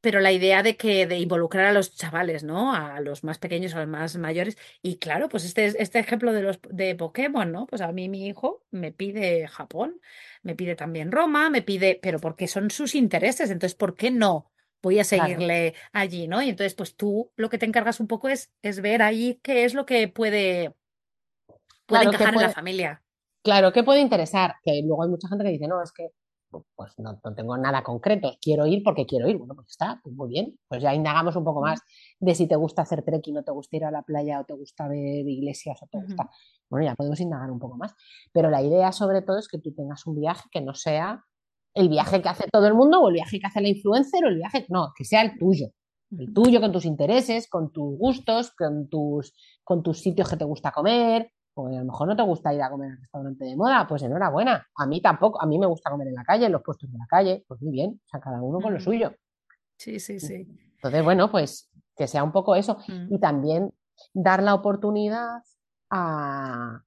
[0.02, 2.74] pero la idea de que de involucrar a los chavales, ¿no?
[2.74, 4.58] A los más pequeños, a los más mayores.
[4.82, 7.68] Y claro, pues este, este ejemplo de los de Pokémon, ¿no?
[7.68, 10.00] Pues a mí mi hijo me pide Japón,
[10.42, 14.52] me pide también Roma, me pide, pero porque son sus intereses, entonces, ¿por qué no?
[14.82, 16.42] Voy a claro, seguirle allí, ¿no?
[16.42, 19.66] Y entonces, pues tú lo que te encargas un poco es, es ver ahí qué
[19.66, 20.74] es lo que puede,
[21.90, 23.04] puede claro que encajar en la familia.
[23.44, 26.12] claro que puede interesar, que luego hay mucha gente que dice, no, es que
[26.76, 29.38] pues no, no tengo nada concreto, quiero ir porque quiero ir.
[29.38, 31.80] Bueno, pues está, pues muy bien, pues ya indagamos un poco más
[32.20, 34.54] de si te gusta hacer trekking o te gusta ir a la playa o te
[34.54, 36.30] gusta ver iglesias o te gusta,
[36.70, 37.94] bueno, ya podemos indagar un poco más,
[38.32, 41.24] pero la idea sobre todo es que tú tengas un viaje que no sea
[41.76, 44.30] el viaje que hace todo el mundo o el viaje que hace la influencer o
[44.30, 45.68] el viaje, no, que sea el tuyo.
[46.12, 49.32] El tuyo con tus intereses, con tus gustos, con tus,
[49.64, 52.62] con tus sitios que te gusta comer, o a lo mejor no te gusta ir
[52.62, 54.66] a comer al restaurante de moda, pues enhorabuena.
[54.76, 56.98] A mí tampoco, a mí me gusta comer en la calle, en los puestos de
[56.98, 59.14] la calle, pues muy bien, o sea, cada uno con lo suyo.
[59.78, 60.48] Sí, sí, sí.
[60.76, 62.78] Entonces, bueno, pues que sea un poco eso.
[62.88, 63.74] Mm, Y también
[64.14, 65.42] dar la oportunidad
[65.90, 66.82] a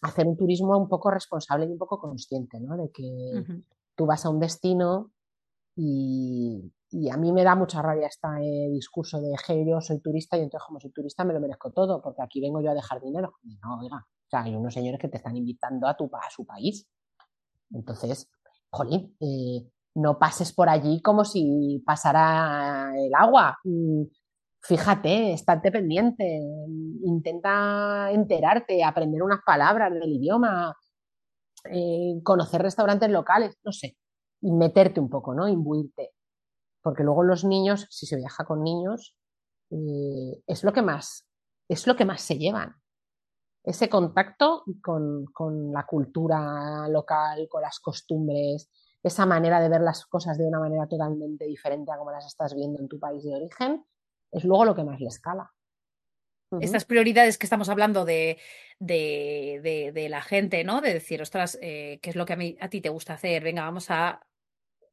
[0.00, 2.76] hacer un turismo un poco responsable y un poco consciente, ¿no?
[2.76, 3.62] De que
[3.94, 5.12] tú vas a un destino
[5.76, 8.28] y, y a mí me da mucha rabia este
[8.70, 12.00] discurso de que yo soy turista y entonces como soy turista me lo merezco todo,
[12.02, 13.34] porque aquí vengo yo a dejar dinero.
[13.62, 16.44] No, oiga, o sea, hay unos señores que te están invitando a, tu, a su
[16.44, 16.86] país.
[17.70, 18.30] Entonces,
[18.70, 23.58] jolín, eh, no pases por allí como si pasara el agua.
[23.64, 24.04] Mm,
[24.64, 26.24] Fíjate, estate pendiente,
[27.04, 30.76] intenta enterarte, aprender unas palabras del idioma,
[31.64, 33.96] eh, conocer restaurantes locales, no sé,
[34.40, 35.48] y meterte un poco, ¿no?
[35.48, 36.10] Imbuirte.
[36.82, 39.16] Porque luego los niños, si se viaja con niños,
[39.70, 41.28] eh, es lo que más,
[41.68, 42.74] es lo que más se llevan.
[43.64, 48.68] Ese contacto con, con la cultura local, con las costumbres,
[49.02, 52.54] esa manera de ver las cosas de una manera totalmente diferente a como las estás
[52.54, 53.84] viendo en tu país de origen,
[54.32, 55.52] es luego lo que más les cala.
[56.50, 56.64] Uh -huh.
[56.64, 58.38] Estas prioridades que estamos hablando de,
[58.80, 60.80] de, de, de la gente, ¿no?
[60.80, 63.42] De decir, ostras, eh, ¿qué es lo que a, mí, a ti te gusta hacer?
[63.44, 64.20] Venga, vamos a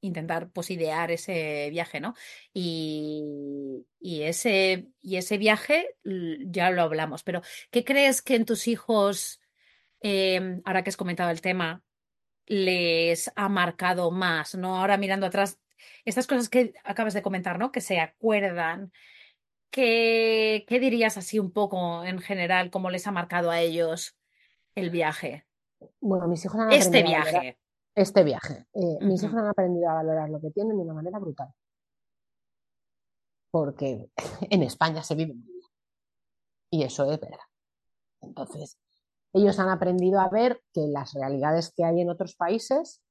[0.02, 2.16] intentar pues idear ese viaje, ¿no?
[2.54, 8.68] Y, y, ese, y ese viaje ya lo hablamos, pero ¿qué crees que en tus
[8.68, 9.42] hijos,
[10.02, 11.84] eh, ahora que has comentado el tema,
[12.46, 14.78] les ha marcado más, ¿no?
[14.78, 15.60] Ahora mirando atrás,
[16.04, 17.72] estas cosas que acabas de comentar, ¿no?
[17.72, 18.92] Que se acuerdan.
[19.70, 24.18] ¿Qué, ¿Qué dirías así un poco en general, cómo les ha marcado a ellos
[24.74, 25.46] el viaje?
[26.00, 27.60] Bueno, mis hijos han Este aprendido viaje.
[27.96, 28.66] Este viaje.
[28.74, 31.54] Eh, Uh mis hijos han aprendido a valorar lo que tienen de una manera brutal.
[33.52, 34.10] Porque
[34.50, 35.70] en España se vive muy bien.
[36.72, 37.40] Y eso es verdad.
[38.22, 38.78] Entonces,
[39.34, 43.02] ellos han aprendido a ver que las realidades que hay en otros países,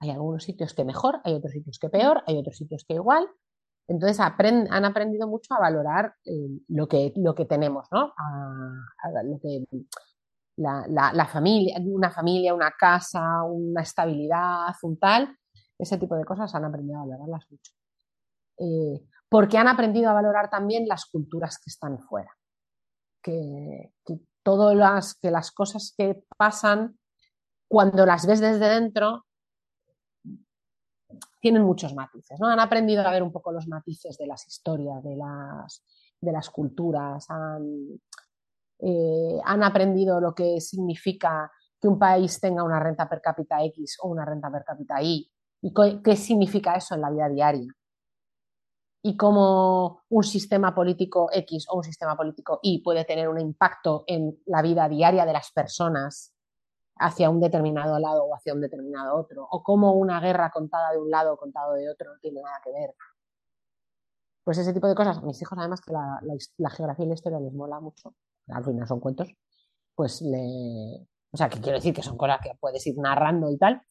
[0.00, 3.28] hay algunos sitios que mejor, hay otros sitios que peor, hay otros sitios que igual.
[3.88, 8.12] Entonces aprend han aprendido mucho a valorar eh, lo, que, lo que tenemos, ¿no?
[8.16, 9.64] A, a lo que,
[10.58, 15.36] la, la, familia, una familia, una casa, una estabilidad, un tal,
[15.78, 17.72] ese tipo de cosas han aprendido a valorarlas mucho.
[18.58, 22.30] Eh, porque han aprendido a valorar también las culturas que están fuera.
[23.22, 26.98] Que, que todas las, que las cosas que pasan,
[27.68, 29.26] cuando las ves desde dentro,
[31.40, 32.48] tienen muchos matices, ¿no?
[32.48, 35.84] Han aprendido a ver un poco los matices de las historias, de las,
[36.20, 37.26] de las culturas,
[38.90, 43.98] eh, han aprendido lo que significa que un país tenga una renta per cápita X
[44.00, 47.70] o una renta per cápita Y, y qué, significa eso en la vida diaria.
[49.02, 54.04] Y cómo un sistema político X o un sistema político Y puede tener un impacto
[54.06, 56.34] en la vida diaria de las personas
[56.96, 60.98] hacia un determinado lado o hacia un determinado otro, o cómo una guerra contada de
[60.98, 62.94] un lado o contada de otro no tiene nada que ver.
[64.42, 66.20] Pues ese tipo de cosas, mis hijos además que la,
[66.56, 68.14] la geografía y la historia les mola mucho,
[68.50, 69.28] al final son cuentos,
[69.94, 71.06] pues le...
[71.30, 73.82] O sea, que quiero decir que son cosas que puedes ir narrando y tal,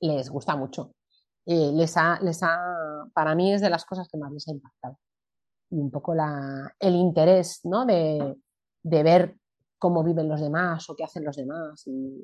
[0.00, 0.92] les gusta mucho.
[1.46, 2.58] Eh, les, ha, les ha,
[3.14, 4.98] para mí es de las cosas que más les ha impactado.
[5.70, 7.86] Y un poco la, el interés ¿no?
[7.86, 8.36] de,
[8.82, 9.36] de ver
[9.78, 12.20] cómo viven los demás o qué hacen los demás y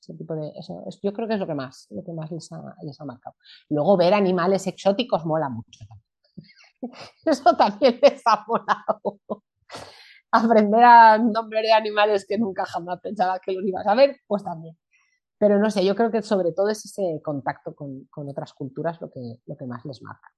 [0.00, 2.50] ese tipo de eso yo creo que es lo que más lo que más les
[2.52, 3.36] ha, les ha marcado
[3.68, 5.84] luego ver animales exóticos mola mucho
[7.24, 9.18] eso también les ha molado
[10.32, 14.42] aprender a nombrar de animales que nunca jamás pensaba que los ibas a ver pues
[14.42, 14.76] también
[15.42, 19.10] pero no sé, yo creo que sobre todo es ese contacto con, otras culturas lo
[19.10, 20.32] que, lo que más les marca.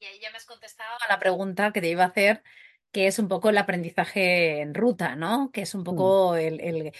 [0.00, 2.42] Y ahí ya me has contestado a la pregunta que te iba a hacer,
[2.96, 5.50] que es un poco el aprendizaje en ruta, ¿no?
[5.52, 5.84] Que es un mm.
[5.84, 6.92] poco el,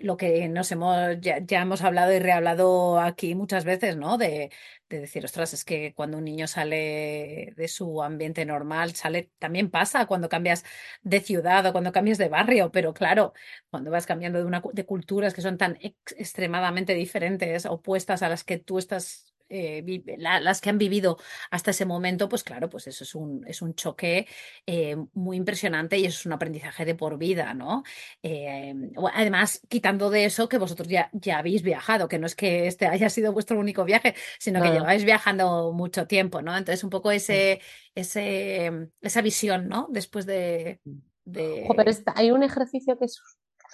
[0.00, 4.16] lo que nos hemos, ya, ya, hemos hablado y rehablado aquí muchas veces, ¿no?
[4.16, 4.50] De,
[4.88, 9.70] de decir, ostras, es que cuando un niño sale de su ambiente normal, sale, también
[9.70, 10.64] pasa cuando cambias
[11.02, 13.34] de ciudad o cuando cambias de barrio, pero claro,
[13.68, 18.42] cuando vas cambiando de, una, de culturas que son tan extremadamente diferentes, opuestas a las
[18.42, 21.18] que tú estás eh, las que han vivido
[21.50, 24.28] hasta ese momento, pues claro, pues eso es un, es un choque
[24.64, 27.82] eh, muy impresionante y eso es un aprendizaje de por vida, ¿no?
[28.22, 28.74] Eh,
[29.12, 32.86] además, quitando de eso que vosotros ya, ya habéis viajado, que no es que este
[32.86, 36.56] haya sido vuestro único viaje, sino que lleváis viajando mucho tiempo, ¿no?
[36.56, 37.60] Entonces, un poco ese,
[37.94, 39.88] ese, esa visión, ¿no?
[39.90, 40.80] Después de...
[41.24, 41.66] de...
[41.76, 43.20] pero hay un ejercicio que es,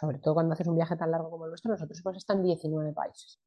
[0.01, 2.47] sobre todo cuando haces un viaje tan largo como el nuestro, nosotros hemos estado en
[2.47, 3.39] 19 países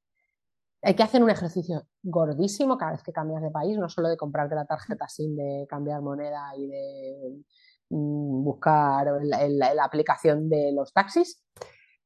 [0.82, 4.18] hay que hacer un ejercicio gordísimo cada vez que cambias de país, no solo de
[4.18, 7.44] comprarte la tarjeta SIM, de cambiar moneda y de
[7.90, 11.44] mm, buscar la, aplicación de los taxis,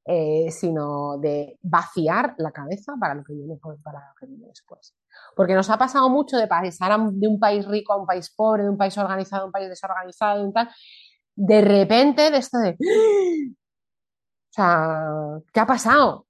[0.06, 4.96] eh, sino de vaciar la cabeza para lo que viene, para lo que viene después.
[5.36, 8.64] Porque nos ha pasado mucho de pasar de un país rico a un país pobre,
[8.64, 10.70] de un país organizado a un país desorganizado, y tal.
[11.36, 12.78] De repente, de esto de.
[14.46, 15.08] O sea,
[15.52, 16.28] ¿qué ha pasado?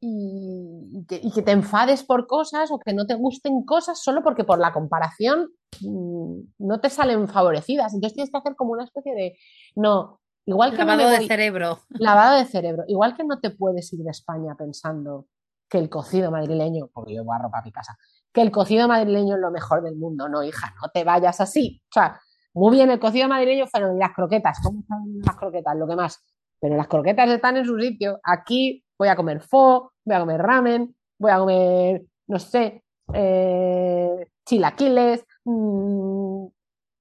[0.00, 4.58] Y, que, te enfades por cosas o que no te gusten cosas solo porque por
[4.58, 7.94] la comparación mm, no te salen favorecidas.
[7.94, 9.36] Entonces tienes que hacer como una especie de,
[9.74, 10.78] no, igual que...
[10.78, 11.80] Lavado de cerebro.
[11.90, 12.84] Lavado de cerebro.
[12.86, 15.26] Igual que no te puedes ir de España pensando
[15.68, 17.96] que el cocido madrileño, porque yo voy a ropa a mi casa,
[18.32, 20.28] que el cocido madrileño es lo mejor del mundo.
[20.28, 21.82] No, hija, no te vayas así.
[21.90, 22.20] O sea,
[22.54, 25.76] muy bien, el cocido madrileño, pero las croquetas, ¿cómo están las croquetas?
[25.76, 26.24] Lo que más.
[26.60, 28.18] Pero las croquetas están en su sitio.
[28.22, 32.82] Aquí voy a comer pho, voy a comer ramen, voy a comer, no sé,
[33.14, 36.46] eh, chilaquiles, mm,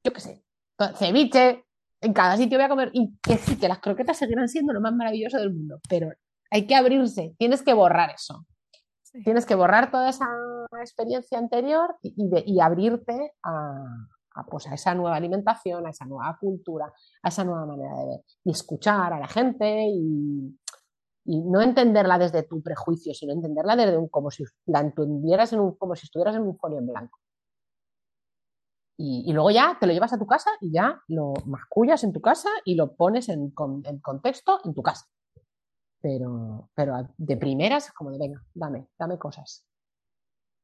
[0.03, 0.43] yo qué sé,
[0.95, 1.65] ceviche,
[2.01, 4.81] en cada sitio voy a comer, y que sí, que las croquetas seguirán siendo lo
[4.81, 6.11] más maravilloso del mundo, pero
[6.51, 8.45] hay que abrirse, tienes que borrar eso.
[9.23, 10.27] Tienes que borrar toda esa
[10.81, 13.83] experiencia anterior y, abrirte a,
[14.49, 18.19] pues, a esa nueva alimentación, a esa nueva cultura, a esa nueva manera de ver
[18.43, 20.55] y escuchar a la gente y,
[21.27, 25.59] y no entenderla desde tu prejuicio, sino entenderla desde un como si la entendieras en
[25.59, 27.19] un, como si estuvieras en un folio en blanco.
[28.99, 32.21] Y, luego ya te lo llevas a tu casa y ya lo mascullas en tu
[32.21, 35.05] casa y lo pones en, contexto en tu casa.
[36.01, 39.65] Pero, pero de primeras como de venga, dame, dame cosas.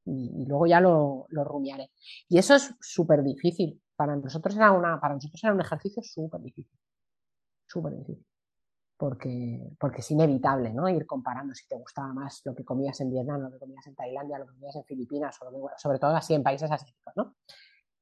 [0.05, 1.91] Y, luego ya lo, lo, rumiaré.
[2.29, 3.79] Y eso es súper difícil.
[3.97, 6.79] Para nosotros era una, para nosotros era un ejercicio súper difícil.
[7.67, 8.32] Súper difícil
[8.97, 10.87] porque, porque es inevitable, ¿no?
[10.87, 13.95] Ir comparando si te gustaba más lo que comías en Vietnam, lo que comías en
[13.95, 15.37] Tailandia, lo que comías en Filipinas,
[15.77, 17.35] sobre todo así en países asiáticos, ¿no?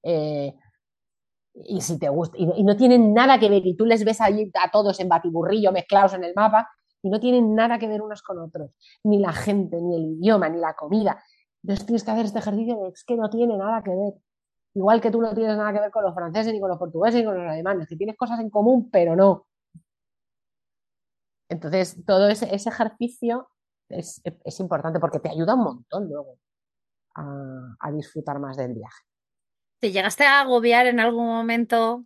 [0.03, 0.53] Eh,
[1.53, 4.49] y si te gusta, y, no tienen nada que ver, y tú les ves ahí
[4.61, 6.69] a todos en batiburrillo mezclados en el mapa,
[7.01, 8.71] y no tienen nada que ver unos con otros,
[9.03, 11.21] ni la gente, ni el idioma, ni la comida.
[11.63, 14.13] Entonces tienes que hacer este ejercicio de es que no tiene nada que ver.
[14.73, 17.19] Igual que tú no tienes nada que ver con los franceses, ni con los portugueses,
[17.19, 19.47] ni con los alemanes, que tienes cosas en común, pero no.
[21.51, 23.49] Entonces, todo ese, ejercicio
[23.89, 24.21] es,
[24.61, 26.39] importante porque te ayuda un montón luego
[27.13, 29.03] a, disfrutar más del viaje.
[29.79, 32.05] ¿Te llegaste a agobiar en algún momento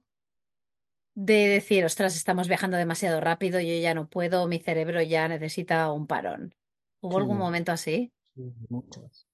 [1.13, 5.91] de decir, ostras, estamos viajando demasiado rápido, yo ya no puedo, mi cerebro ya necesita
[5.91, 6.55] un parón?
[7.01, 8.11] ¿Hubo algún momento así?
[8.33, 9.27] Sí, muchos.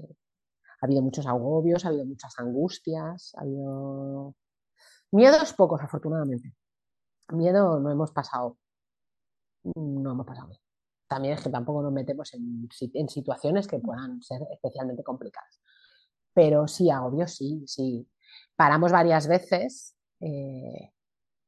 [0.00, 4.34] Ha habido muchos agobios, ha habido muchas angustias, ha habido
[5.10, 6.54] miedos pocos, afortunadamente.
[7.28, 8.56] Miedo no hemos pasado
[9.64, 10.50] no hemos pasado
[11.08, 12.68] También es que tampoco nos metemos en,
[13.08, 15.60] situaciones que puedan ser especialmente complicadas.
[16.32, 18.08] Pero sí, agobio, sí, sí.
[18.56, 20.92] Paramos varias veces eh,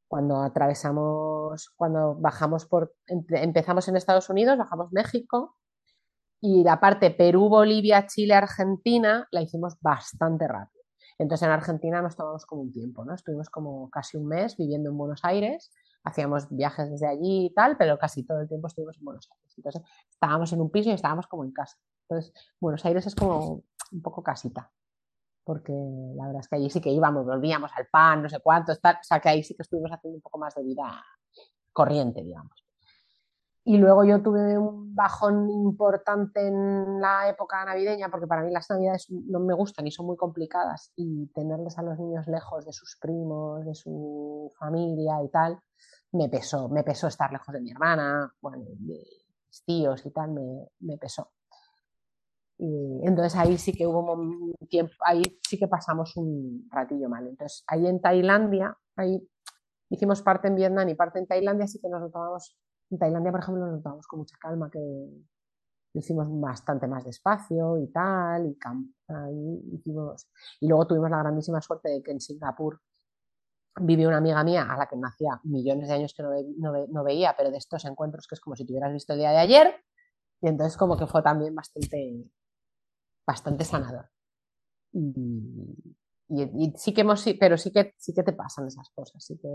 [0.08, 5.56] cuando atravesamos, cuando bajamos por, empezamos en Estados Unidos, bajamos México
[6.40, 10.82] y la parte Perú, Bolivia, Chile, Argentina la hicimos bastante rápido.
[11.18, 13.14] Entonces en Argentina nos tomamos como un tiempo, ¿no?
[13.14, 15.72] Estuvimos como casi un mes viviendo en Buenos Aires,
[16.04, 19.54] hacíamos viajes desde allí y tal, pero casi todo el tiempo estuvimos en Buenos Aires.
[19.56, 21.76] Entonces estábamos en un piso y estábamos como en casa.
[22.08, 24.70] Entonces Buenos Aires es como un poco casita
[25.44, 25.72] porque
[26.14, 28.76] la verdad es que allí sí que íbamos, volvíamos al pan, no sé cuánto, o
[29.02, 31.04] sea que ahí sí que estuvimos haciendo un poco más de vida
[31.72, 32.64] corriente, digamos.
[33.64, 38.68] Y luego yo tuve un bajón importante en la época navideña, porque para mí las
[38.68, 42.72] navidades no me gustan y son muy complicadas, y tenerles a los niños lejos de
[42.72, 45.60] sus primos, de su familia y tal,
[46.12, 50.32] me pesó, me pesó estar lejos de mi hermana, bueno, de mis tíos y tal,
[50.32, 51.30] me, me pesó.
[52.58, 57.26] Y entonces ahí sí que hubo un tiempo, ahí sí que pasamos un ratillo mal.
[57.26, 59.20] Entonces ahí en Tailandia, ahí
[59.88, 62.56] hicimos parte en Vietnam y parte en Tailandia, así que nos notábamos,
[62.92, 67.78] en Tailandia por ejemplo nos notábamos con mucha calma, que lo hicimos bastante más despacio
[67.78, 70.28] y tal, y hicimos,
[70.60, 72.80] y luego tuvimos la grandísima suerte de que en Singapur
[73.80, 76.86] vive una amiga mía a la que me hacía millones de años que no, no,
[76.86, 79.30] no veía, pero de estos encuentros que es como si te hubieras visto el día
[79.30, 79.74] de ayer,
[80.40, 82.30] y entonces como que fue también bastante
[83.26, 84.10] bastante sanador.
[84.92, 89.48] Y, sí que hemos, pero sí que, sí que te pasan esas cosas, sí que,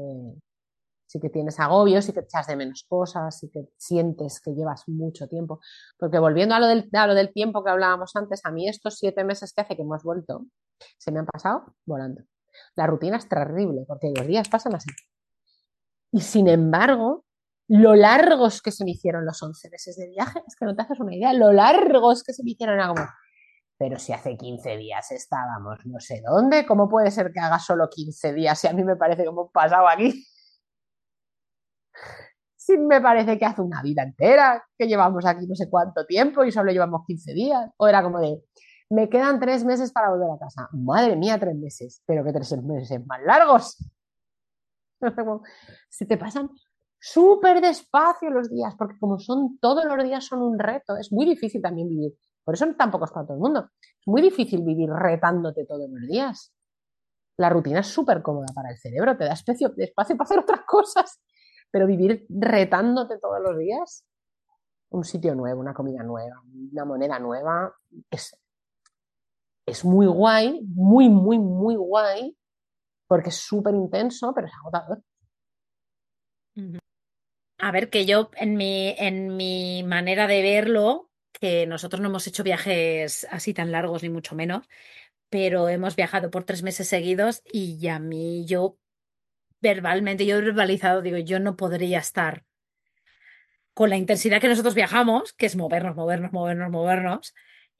[1.08, 4.84] sí que tienes agobios, sí que echas de menos cosas, sí que sientes que llevas
[4.88, 5.60] mucho tiempo.
[5.98, 8.98] Porque volviendo a lo del, a lo del tiempo que hablábamos antes, a mí estos
[8.98, 10.46] siete meses que hace que hemos vuelto,
[10.98, 12.24] se me han pasado volando.
[12.76, 14.90] La rutina es terrible porque los días pasan así.
[16.12, 17.26] Y sin embargo,
[17.68, 20.84] lo largos que se me hicieron los 11 meses de viaje, es que no te
[20.84, 23.06] haces una idea, lo largos que se me hicieron, como,
[23.78, 27.90] pero si hace 15 días estábamos no sé dónde, ¿cómo puede ser que haga solo
[27.90, 30.26] 15 días si a mí me parece hemos pasado aquí?
[32.56, 36.44] Si me parece que hace una vida entera, que llevamos aquí no sé cuánto tiempo
[36.44, 37.70] y solo llevamos 15 días.
[37.78, 38.44] O era como de,
[38.90, 40.68] me quedan tres meses para volver a casa.
[40.74, 43.78] Madre mía, tres meses, pero que tres meses más largos.
[45.90, 46.50] Se te pasan
[47.00, 51.26] súper despacio los días, porque como son todos los días son un reto, es muy
[51.26, 52.14] difícil también vivir
[52.48, 53.72] por eso tampoco es para todo el mundo.
[53.82, 56.54] Es muy difícil vivir retándote todos los días.
[57.36, 60.62] La rutina es súper cómoda para el cerebro, te da espacio, espacio para hacer otras
[60.66, 61.22] cosas,
[61.72, 64.06] pero vivir retándote todos los días,
[64.90, 66.42] un sitio nuevo, una comida nueva,
[66.72, 67.74] una moneda nueva,
[68.10, 68.38] es,
[69.66, 72.38] es muy guay, muy, muy, muy guay,
[73.08, 75.02] porque es súper intenso, pero es agotador.
[77.60, 81.10] A ver, que yo en mi, en mi manera de verlo,
[81.40, 84.68] que nosotros no hemos hecho viajes así tan largos ni mucho menos,
[85.30, 88.78] pero hemos viajado por tres meses seguidos y a mí yo
[89.62, 92.44] verbalmente, yo he verbalizado, digo, yo no podría estar
[93.74, 97.36] con la intensidad que nosotros viajamos, que es movernos, movernos, movernos, movernos.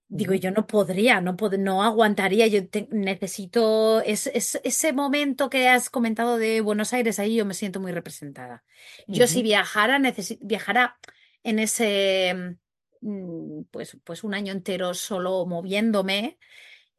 [0.10, 2.62] Digo, yo no podría, no, no aguantaría, yo
[2.92, 7.92] necesito es, ese momento que has comentado de Buenos Aires, ahí yo me siento muy
[7.92, 8.64] representada.
[9.08, 10.00] Yo si viajara,
[10.40, 10.98] viajara
[11.44, 12.58] en ese
[13.02, 16.38] Mm, pues, pues un año entero solo moviéndome,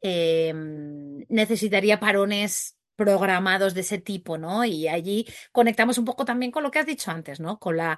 [0.01, 4.65] em, necesitaría parones programados de ese tipo, ¿no?
[4.65, 7.57] Y allí conectamos un poco también con lo que has dicho antes, ¿no?
[7.59, 7.97] Con la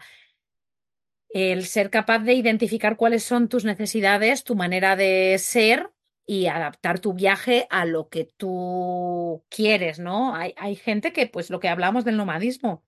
[1.33, 5.91] el ser capaz de identificar cuáles son tus necesidades, tu manera de ser
[6.25, 10.35] y adaptar tu viaje a lo que tú quieres, ¿no?
[10.35, 12.83] Hay, hay gente que, pues lo que hablamos del nomadismo,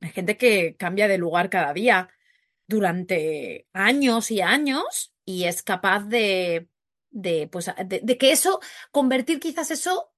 [0.00, 2.08] hay gente que cambia de lugar cada día
[2.66, 6.68] durante años y años y es capaz de,
[7.10, 10.09] de, pues, de, que eso, convertir quizás eso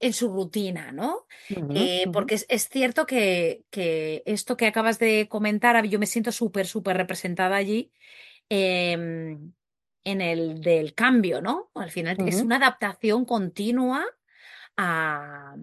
[0.00, 1.26] en su rutina, ¿no?
[1.74, 6.66] Eh, porque es, cierto que, que, esto que acabas de comentar, yo me siento súper,
[6.66, 7.92] súper representada allí
[8.48, 9.52] em,
[10.04, 11.70] en el del cambio, ¿no?
[11.74, 14.06] Al final es una adaptación continua
[14.76, 15.56] a,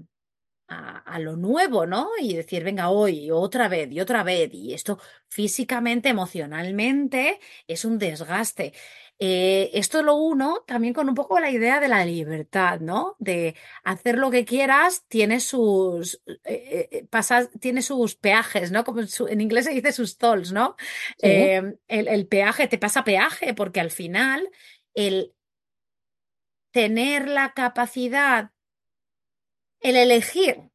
[0.67, 2.09] a, lo nuevo, ¿no?
[2.19, 4.53] Y decir, venga, hoy, otra vez y otra vez.
[4.53, 8.73] Y esto físicamente, emocionalmente, es un desgaste.
[9.17, 13.15] Eh, esto lo uno también con un poco la idea de la libertad, ¿no?
[13.19, 17.07] De hacer lo que quieras, tiene sus, eh, eh,
[17.59, 18.83] tiene sus peajes, ¿no?
[18.83, 20.75] Como en inglés se dice sus tolls, ¿no?
[21.19, 24.49] el, el peaje te pasa peaje porque al final
[24.93, 25.33] el
[26.71, 28.51] tener la capacidad
[29.85, 30.71] el elegir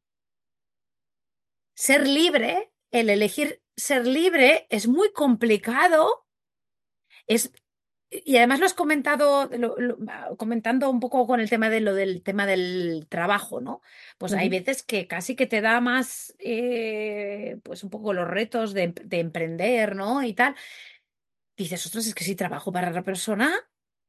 [1.75, 6.25] ser libre, el elegir ser libre es muy complicado,
[7.27, 7.51] es
[8.11, 9.97] y además lo has comentado, lo, lo,
[10.37, 13.81] comentando un poco con el tema de lo del tema del trabajo, ¿no?
[14.17, 14.39] Pues uh -huh.
[14.39, 18.89] hay veces que casi que te da más, eh, pues un poco los retos de,
[18.89, 20.23] de, emprender, ¿no?
[20.23, 20.55] Y tal.
[21.55, 23.53] Dices, ostras, es que si trabajo para otra persona,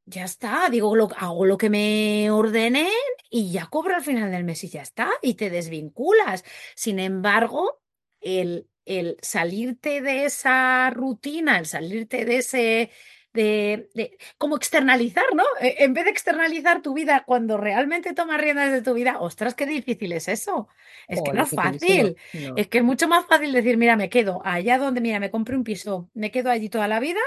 [0.04, 2.88] ya está, digo, lo, hago lo que me ordenen
[3.30, 6.44] y ya cobro al final del mes y ya está, y te desvinculas.
[6.74, 7.80] Sin embargo,
[8.20, 12.90] el, el salirte de esa rutina, el salirte de ese
[13.32, 15.44] de, de, como externalizar, ¿no?
[15.60, 19.54] E, en vez de externalizar tu vida cuando realmente tomas riendas de tu vida, ostras,
[19.54, 20.68] qué difícil es eso.
[21.08, 22.16] Es oh, que no es fácil.
[22.34, 22.56] No.
[22.56, 25.56] Es que es mucho más fácil decir, mira, me quedo allá donde, mira, me compré
[25.56, 27.20] un piso, me quedo allí toda la vida,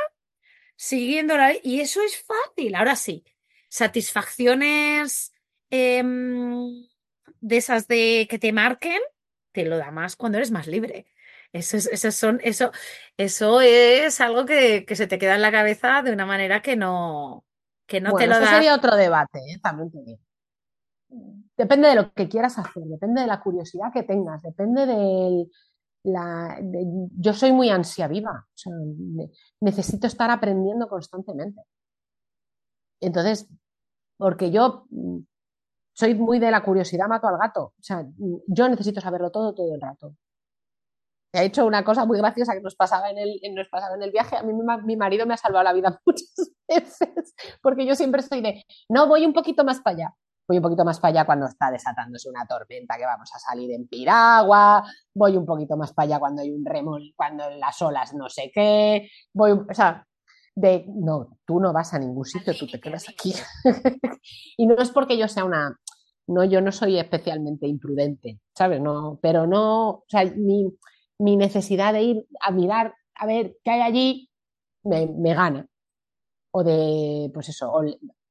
[0.76, 1.54] siguiendo la...
[1.64, 2.76] Y eso es fácil.
[2.76, 3.24] Ahora sí,
[3.70, 5.34] satisfacciones
[5.72, 6.04] eh,
[7.42, 9.00] de esas de que te marquen,
[9.52, 11.08] te lo da más cuando eres más libre.
[11.56, 12.72] Eso es, eso son, eso,
[13.16, 16.76] eso es algo que, que, se te queda en la cabeza de una manera que
[16.76, 17.46] no,
[17.88, 18.52] que no bueno, te lo da.
[18.56, 19.60] sería otro debate, ¿eh?
[19.64, 20.20] también te digo.
[21.56, 25.50] Depende de lo que quieras hacer, depende de la curiosidad que tengas, depende del.
[26.04, 26.86] La, de,
[27.18, 28.74] yo soy muy ansia viva, o sea,
[29.62, 31.62] necesito estar aprendiendo constantemente.
[33.00, 33.48] Entonces,
[34.18, 34.88] porque yo
[35.94, 37.64] soy muy de la curiosidad, mato al gato.
[37.64, 38.06] O sea,
[38.46, 40.16] yo necesito saberlo todo, todo el rato
[41.38, 44.12] ha hecho una cosa muy graciosa que nos pasaba en el, nos pasaba en el
[44.12, 44.38] viaje.
[44.38, 48.22] A mí mi, mi, marido me ha salvado la vida muchas veces, porque yo siempre
[48.22, 50.14] estoy de, no, voy un poquito más para allá.
[50.48, 53.72] Voy un poquito más para allá cuando está desatándose una tormenta que vamos a salir
[53.72, 54.84] en piragua.
[55.14, 58.52] Voy un poquito más para allá cuando hay un remol, cuando las olas no sé
[58.54, 59.10] qué.
[59.34, 60.06] Voy, o sea,
[60.56, 63.34] de, no, tú no vas a ningún sitio, tú te quedas aquí.
[64.58, 65.80] y no es porque yo sea una,
[66.28, 68.82] no, yo no soy especialmente imprudente, ¿sabes?
[68.82, 70.72] No, pero no, o sea, mi,
[71.20, 74.30] mi necesidad de ir a mirar a ver qué hay allí
[74.84, 75.68] me, me gana.
[76.52, 77.84] O de, pues eso, o,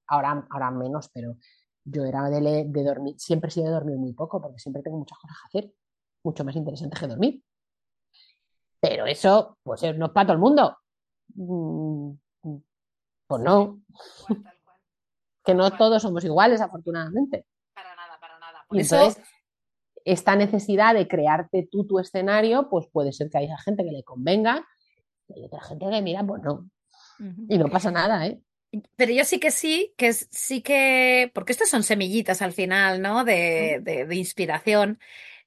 [0.08, 1.36] ahora, ahora menos, pero
[1.84, 4.98] yo era de, de, dormir, siempre he sido de dormir muy poco porque siempre tengo
[4.98, 5.74] muchas cosas que hacer,
[6.22, 7.44] mucho más interesantes que dormir.
[8.80, 10.78] Pero eso, pues no es para todo el mundo.
[13.26, 13.80] Pues no.
[15.44, 17.46] Que no todos somos iguales, afortunadamente.
[17.74, 18.64] Para nada, para nada.
[18.66, 19.34] Por y entonces, eso
[20.04, 24.02] esta necesidad de crearte tú tu escenario, pues puede ser que haya gente que le
[24.02, 24.66] convenga
[25.28, 26.52] y otra gente que mira, pues no.
[27.18, 27.46] Uh -huh.
[27.48, 28.40] Y no pasa nada, ¿eh?
[28.96, 33.24] Pero yo sí que sí, que sí que, porque estas son semillitas al final, ¿no?
[33.24, 34.98] De, de, de inspiración.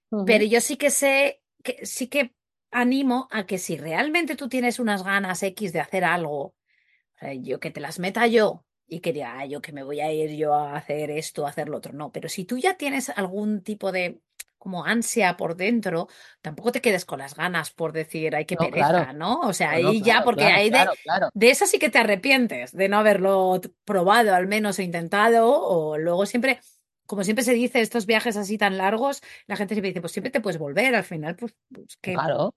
[0.09, 0.25] Uh -huh.
[0.25, 2.33] Pero yo sí que sé, que sí que
[2.71, 6.55] animo a que si realmente tú tienes unas ganas X de hacer algo, o
[7.19, 9.99] sea, yo que te las meta yo y que diga, ah, yo que me voy
[9.99, 11.93] a ir yo a hacer esto, a hacer lo otro.
[11.93, 14.21] No, pero si tú ya tienes algún tipo de
[14.57, 16.07] como ansia por dentro,
[16.41, 19.13] tampoco te quedes con las ganas por decir, ay, qué no, pereza, claro.
[19.13, 19.39] ¿no?
[19.41, 20.85] O sea, no, ahí no, ya, porque claro, ahí de,
[21.33, 25.97] de esa sí que te arrepientes, de no haberlo probado al menos o intentado, o
[25.97, 26.59] luego siempre,
[27.05, 30.31] como siempre se dice, estos viajes así tan largos, la gente siempre dice, pues siempre
[30.31, 32.13] te puedes volver, al final, pues, pues que...
[32.13, 32.53] Claro,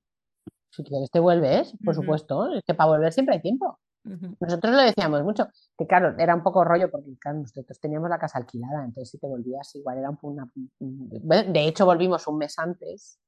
[0.71, 2.01] si quieres te vuelves, por uh -huh.
[2.01, 3.79] supuesto, es que para volver siempre hay tiempo.
[4.05, 4.37] Uh -huh.
[4.41, 8.19] Nosotros lo decíamos mucho, que claro, era un poco rollo porque claro, nosotros teníamos la
[8.19, 10.51] casa alquilada, entonces si te volvías igual era un, una...
[10.79, 13.19] De hecho volvimos un mes antes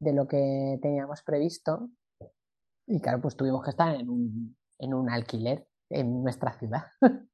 [0.00, 1.90] de lo que teníamos previsto
[2.86, 6.84] y claro, pues tuvimos que estar en un, en un alquiler en nuestra ciudad.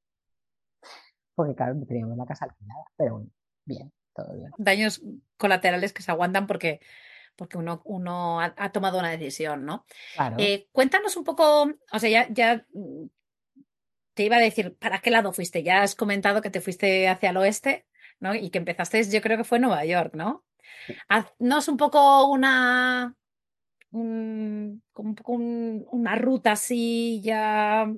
[1.35, 3.31] porque claro, teníamos la casa alquilada, pero bueno,
[3.65, 4.51] bien, todo bien.
[4.59, 5.03] Daños
[5.39, 6.81] colaterales que se aguantan porque
[7.37, 9.87] porque uno, uno ha, ha, tomado una decisión, ¿no?
[10.15, 10.37] Claro.
[10.39, 13.07] Eh, cuéntanos un poco, o sea, ya, ya mm,
[14.15, 15.63] te iba a decir, ¿para qué lado fuiste?
[15.63, 17.87] Ya has comentado que te fuiste hacia el oeste,
[18.19, 18.35] ¿no?
[18.35, 20.45] Y que empezaste, yo creo que fue en Nueva York, ¿no?
[21.09, 23.15] Haznos un poco una,
[23.91, 27.91] un, un poco un, una ruta así ya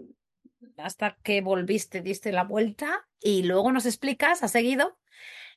[0.77, 4.99] hasta que volviste, diste la vuelta y luego nos explicas, has seguido,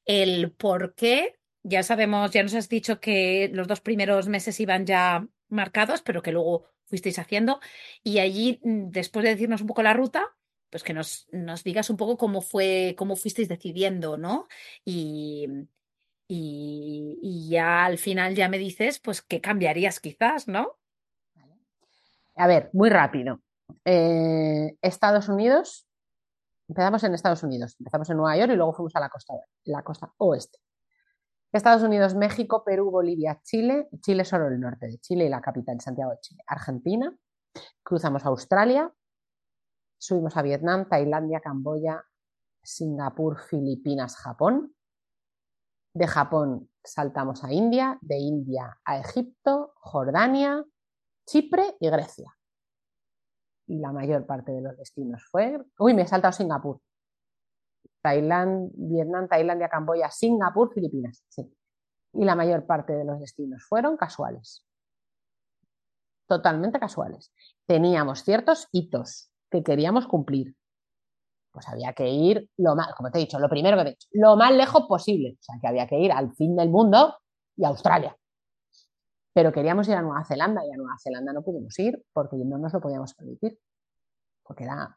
[0.06, 1.36] el por qué
[1.68, 6.22] ya sabemos, ya nos has dicho que los dos primeros meses iban ya marcados, pero
[6.22, 7.60] que luego fuisteis haciendo.
[8.04, 10.36] Y allí, mm, después de decirnos un poco la ruta,
[10.70, 11.28] pues que nos,
[11.64, 14.48] digas un poco cómo fue, cómo fuisteis decidiendo, ¿no?
[14.84, 15.48] Y,
[16.28, 20.78] y, y, ya al final ya me dices, pues, qué cambiarías quizás, ¿no?
[22.36, 23.42] A ver, muy rápido.
[23.86, 25.88] Eh, Estados Unidos,
[26.68, 29.82] empezamos en Estados Unidos, empezamos en Nueva York y luego fuimos a la costa, la
[29.84, 30.60] costa oeste.
[31.58, 35.80] Estados Unidos, México, Perú, Bolivia, Chile, Chile solo el norte de Chile y la capital
[35.80, 37.16] Santiago de Chile, Argentina,
[37.84, 38.94] cruzamos Australia,
[39.98, 42.04] subimos a Vietnam, Tailandia, Camboya,
[42.62, 44.76] Singapur, Filipinas, Japón.
[45.94, 50.64] De Japón saltamos a India, de India a Egipto, Jordania,
[51.26, 52.36] Chipre y Grecia.
[53.68, 55.60] y la mayor parte de los destinos fue...
[55.80, 56.82] Uy, me he saltado Singapur.
[58.06, 61.24] Tailandia, Vietnam, Tailandia, Camboya, Singapur, Filipinas.
[61.28, 61.52] Sí.
[62.14, 64.64] Y la mayor parte de los destinos fueron casuales.
[66.28, 67.34] Totalmente casuales.
[67.66, 70.56] Teníamos ciertos hitos que queríamos cumplir.
[71.52, 74.08] Pues había que ir lo más, como te he dicho, lo primero que he dicho,
[74.12, 75.38] lo más lejos posible.
[75.40, 77.18] O sea, que había que ir al fin del mundo
[77.58, 78.16] y a Australia.
[79.34, 82.60] Pero queríamos ir a Nueva Zelanda y a Nueva Zelanda no pudimos ir porque no
[82.60, 83.58] nos lo podíamos permitir.
[84.44, 84.96] Porque, era,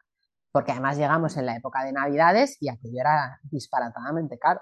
[0.59, 4.61] porque además llegamos en la época de Navidades y aquello era disparatadamente caro.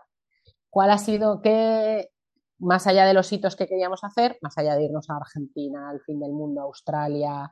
[0.69, 2.11] ¿Cuál ha sido, qué,
[2.59, 6.03] más allá de los hitos que queríamos hacer, más allá de irnos a Argentina, al
[6.03, 7.51] fin del mundo, a Australia,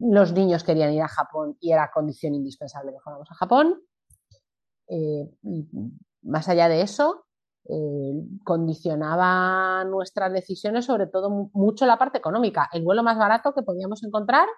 [0.00, 3.80] los niños querían ir a Japón y era condición indispensable que fuéramos a Japón.
[4.88, 5.30] Eh,
[6.22, 7.26] más allá de eso,
[7.68, 8.12] eh,
[8.42, 14.02] condicionaba nuestras decisiones, sobre todo mucho la parte económica, el vuelo más barato que podíamos
[14.02, 14.48] encontrar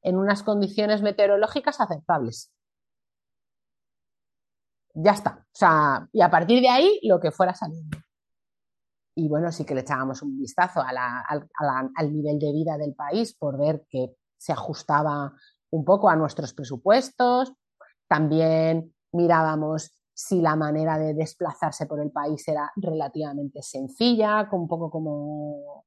[0.00, 2.53] en unas condiciones meteorológicas aceptables.
[4.94, 5.38] Ya está.
[5.40, 7.98] O sea, y a partir de ahí, lo que fuera saliendo.
[9.16, 13.34] Y bueno, sí que le echábamos un vistazo al, al nivel de vida del país
[13.34, 15.32] por ver que se ajustaba
[15.70, 17.52] un poco a nuestros presupuestos.
[18.08, 24.88] También mirábamos si la manera de desplazarse por el país era relativamente sencilla, un poco
[24.90, 25.84] como,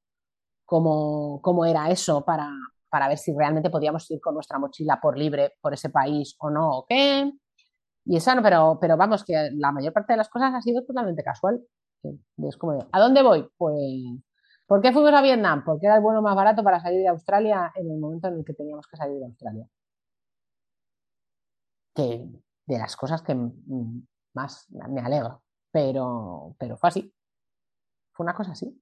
[0.66, 2.52] como, era eso para,
[2.90, 6.50] para, ver si realmente podíamos ir con nuestra mochila por libre por ese país o
[6.50, 7.32] no, o qué.
[8.08, 11.24] Y eso, pero, pero vamos, que la mayor parte de las cosas ha sido totalmente
[11.24, 11.62] casual.
[12.38, 13.50] Es como ¿a dónde voy?
[13.58, 13.76] Pues,
[14.66, 15.64] ¿por qué fuimos a Vietnam?
[15.66, 18.46] Porque era el vuelo más barato para salir de Australia en el momento en el
[18.46, 19.68] que teníamos que salir de Australia.
[21.94, 22.30] Que
[22.66, 23.36] de las cosas que
[24.34, 25.44] más me alegro.
[25.72, 27.14] Pero, pero fue así.
[28.14, 28.82] Fue una cosa así.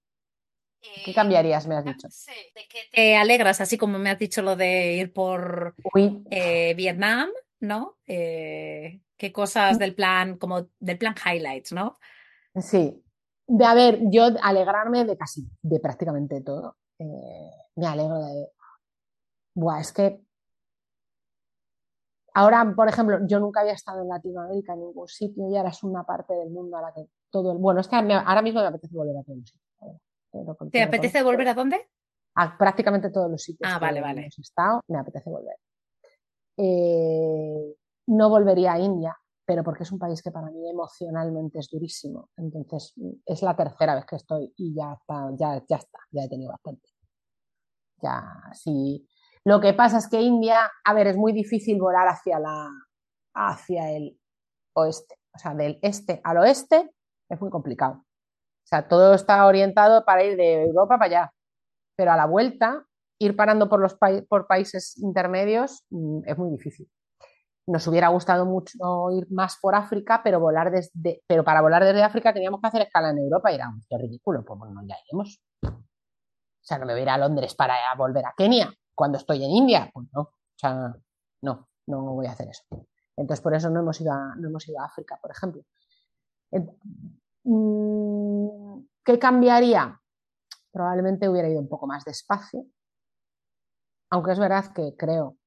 [1.04, 2.08] ¿Qué eh, cambiarías, me has dicho?
[2.08, 3.60] ¿De qué te alegras?
[3.60, 5.76] Así como me has dicho lo de ir por
[6.30, 7.98] eh, Vietnam, ¿no?
[8.06, 11.98] Eh, ¿Qué cosas del plan, como del plan highlights, ¿no?
[12.56, 13.02] Sí.
[13.48, 16.78] De, a ver, yo alegrarme de casi, de prácticamente todo.
[17.00, 18.50] me alegro de...
[19.54, 20.26] Buah, es que
[22.38, 25.82] Ahora, por ejemplo, yo nunca había estado en Latinoamérica en ningún sitio y ahora es
[25.84, 27.60] una parte del mundo a la que todo el...
[27.60, 30.70] Bueno, es que ahora mismo me apetece volver a todos los sitios.
[30.70, 31.88] ¿Te apetece volver a dónde?
[32.36, 34.28] A prácticamente todos los sitios ah, vale, vale.
[34.28, 35.56] estado, me apetece volver.
[36.58, 37.74] Eh,
[38.08, 42.30] no volvería a India, pero porque es un país que para mí emocionalmente es durísimo.
[42.38, 42.94] Entonces,
[43.26, 46.52] es la tercera vez que estoy y ya está, ya, ya está, ya he tenido
[46.52, 46.90] bastante.
[48.02, 49.08] Ya, sí,
[49.46, 52.68] lo que pasa es que India, a ver, es muy difícil volar hacia, la,
[53.36, 54.20] hacia el
[54.74, 55.20] oeste.
[55.36, 56.92] O sea, del este al oeste
[57.30, 57.94] es muy complicado.
[57.94, 61.34] O sea, todo está orientado para ir de Europa para allá.
[61.96, 62.86] Pero a la vuelta,
[63.20, 63.96] ir parando por, los
[64.28, 66.90] por países intermedios mm, es muy difícil.
[67.68, 68.78] Nos hubiera gustado mucho
[69.12, 72.82] ir más por África, pero volar desde, pero para volar desde África teníamos que hacer
[72.84, 75.42] escala en Europa y era un ridículo, pues bueno, ya iremos.
[75.64, 79.44] O sea, no me voy a ir a Londres para volver a Kenia cuando estoy
[79.44, 80.96] en India, pues no, o sea,
[81.42, 82.64] no, no voy a hacer eso.
[83.18, 85.64] Entonces, por eso no hemos ido a, no hemos ido a África, por ejemplo.
[87.44, 90.00] Mm, ¿Qué cambiaría?
[90.72, 92.66] Probablemente hubiera ido un poco más despacio,
[94.10, 95.38] aunque es verdad que creo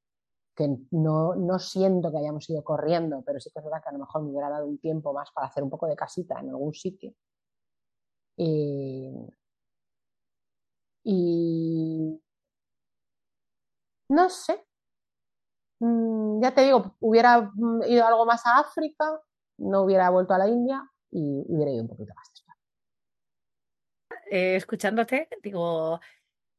[0.58, 3.92] que no, no siento que hayamos ido corriendo, pero sí que es verdad que a
[3.92, 6.48] lo mejor me hubiera dado un tiempo más para hacer un poco de casita en
[6.50, 7.14] algún sitio.
[11.04, 12.20] y
[14.08, 14.64] no sé.
[15.80, 19.20] Mm, ya te digo, hubiera mm, ido algo más a África,
[19.58, 22.28] no hubiera vuelto a la India y hubiera ido un poquito más.
[24.30, 26.00] Eh, escuchándote, digo,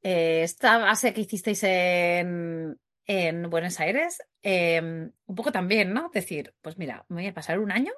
[0.02, 2.80] eh, esta base que hicisteis en,
[3.10, 6.12] en Buenos Aires, em, un poco también, ¿no?
[6.14, 7.92] Decir, pues mira, me voy a pasar un año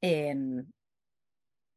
[0.00, 0.72] en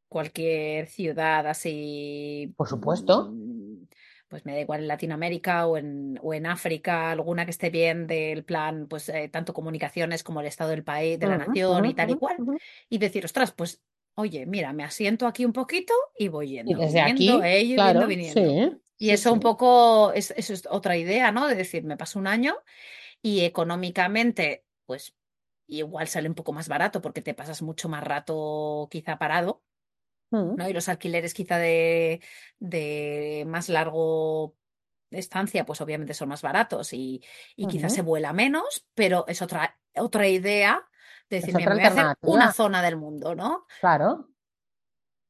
[0.08, 2.54] cualquier ciudad así.
[2.56, 3.32] Por supuesto.
[3.32, 3.88] Mm,
[4.28, 8.06] pues me da igual en Latinoamérica o en, o en África, alguna que esté bien
[8.06, 11.96] del plan, pues eh, tanto comunicaciones como el estado del país, de la nación y
[11.96, 12.38] tal y cual,
[12.90, 13.82] y decir, ostras, pues
[14.14, 16.72] oye, mira, me asiento aquí un poquito y voy yendo.
[16.72, 17.28] Y desde aquí,
[17.74, 18.80] claro, viniendo.
[19.06, 21.48] Y eso un poco, es, eso es otra idea, ¿no?
[21.48, 22.56] De decir, me paso un año
[23.22, 25.16] y económicamente, pues
[25.68, 29.64] igual sale un poco más barato porque te pasas mucho más rato quizá parado
[30.32, 30.56] Mm.
[30.56, 30.70] ¿no?
[30.70, 32.22] Y los alquileres quizá de,
[32.60, 34.56] de más largo
[35.12, 37.22] estancia, pues obviamente son más baratos y,
[37.58, 40.88] y quizás se vuela menos, pero es otra, otra idea
[41.30, 43.66] de decir, voy a hacer una zona del mundo, ¿no?
[43.82, 44.30] Claro.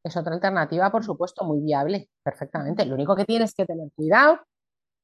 [0.04, 2.86] Es otra alternativa, por supuesto, muy viable, perfectamente.
[2.86, 4.40] Lo único que tienes que tener cuidado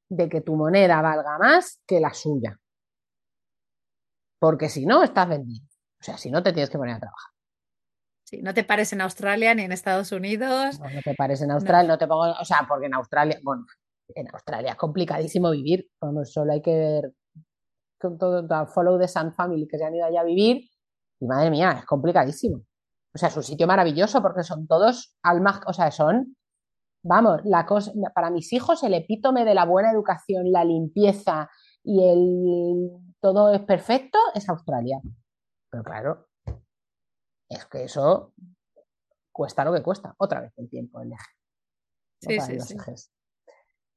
[0.10, 2.58] de que tu moneda valga más que la suya.
[4.40, 5.66] porque si no, estás vendido.
[6.00, 7.32] O sea, si no, te tienes que poner a trabajar.
[8.24, 10.80] Sí, no te pares en Australia ni en Estados Unidos.
[10.80, 11.98] No, no te pares en Australia, no.
[11.98, 13.66] te pongo, o sea, porque en Australia, bueno,
[14.14, 17.14] en Australia es complicadísimo vivir, vamos, solo hay que ver
[18.00, 20.70] con todo, follow the Sun Family que se han ido allá a vivir
[21.20, 22.64] y madre mía, es complicadísimo.
[23.18, 26.38] O sea, es un sitio maravilloso porque son todos almas, o sea, son,
[27.04, 31.50] vamos, la cosa, para mis hijos el epítome de la buena educación, la limpieza
[31.84, 35.02] y el todo es perfecto es Australia.
[35.72, 36.28] Pero claro,
[37.50, 38.34] es que eso
[39.32, 40.14] cuesta lo que cuesta.
[40.20, 41.24] Otra vez el tiempo, el eje.
[42.22, 43.10] Sí, sí, sí.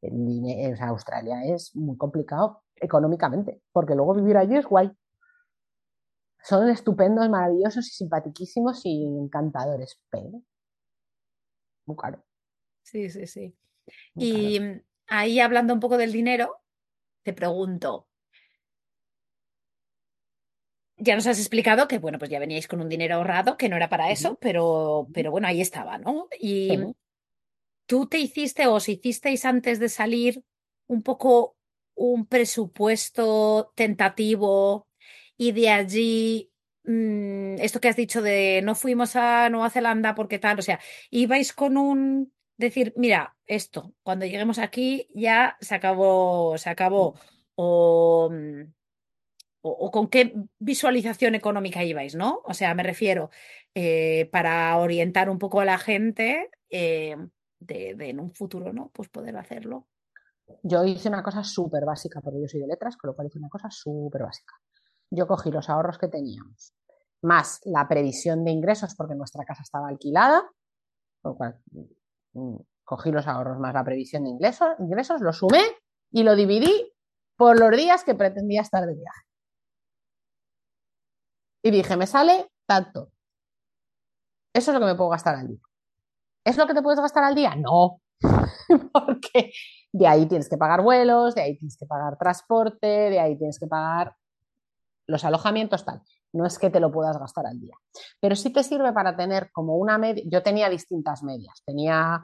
[0.00, 4.90] El, Australia es muy complicado económicamente, porque luego vivir allí es guay.
[6.42, 10.42] Son estupendos, maravillosos y simpatiquísimos y encantadores, pero
[11.86, 12.24] muy caro.
[12.82, 13.54] Sí, sí, sí.
[14.16, 14.60] y
[15.06, 16.60] ahí hablando un poco del dinero,
[17.22, 18.08] te pregunto,
[21.00, 23.76] ya nos has explicado que, bueno, pues ya veníais con un dinero ahorrado, que no
[23.76, 26.28] era para eso, pero, pero bueno, ahí estaba, ¿no?
[26.38, 26.78] Y
[27.86, 30.44] tú te hiciste o os hicisteis antes de salir
[30.86, 31.56] un poco
[31.94, 34.89] un presupuesto tentativo
[35.40, 36.52] y de allí
[36.84, 40.78] mm, esto que has dicho de no fuimos a Nueva Zelanda porque tal, o sea,
[41.10, 47.14] ibais con un decir, mira, esto, cuando lleguemos aquí ya se acabó, se acabó.
[47.54, 48.64] O mm,
[49.62, 52.42] o, con qué visualización económica ibais, ¿no?
[52.44, 53.30] O sea, me refiero
[53.74, 57.16] eh, para orientar un poco a la gente eh,
[57.60, 58.90] de, en un futuro, ¿no?
[58.92, 59.86] Pues poder hacerlo.
[60.62, 63.38] Yo hice una cosa súper básica, porque yo soy de letras, con lo cual hice
[63.38, 64.54] una cosa súper básica.
[65.10, 66.74] Yo cogí los ahorros que teníamos,
[67.22, 70.48] más la previsión de ingresos, porque nuestra casa estaba alquilada,
[71.24, 71.60] lo cual
[72.32, 75.62] mm, cogí los ahorros más la previsión de ingresos, ingresos, lo sumé
[76.12, 76.92] y lo dividí
[77.36, 79.26] por los días que pretendía estar de viaje.
[81.62, 83.10] Y dije, me sale tanto.
[84.54, 85.60] Eso es lo que me puedo gastar al día.
[86.44, 87.54] ¿Es lo que te puedes gastar al día?
[87.54, 88.00] No,
[88.92, 89.52] porque
[89.92, 93.58] de ahí tienes que pagar vuelos, de ahí tienes que pagar transporte, de ahí tienes
[93.58, 94.16] que pagar
[95.10, 96.02] los alojamientos, tal.
[96.32, 97.74] No es que te lo puedas gastar al día.
[98.20, 100.22] Pero sí te sirve para tener como una media.
[100.26, 101.62] Yo tenía distintas medias.
[101.64, 102.22] Tenía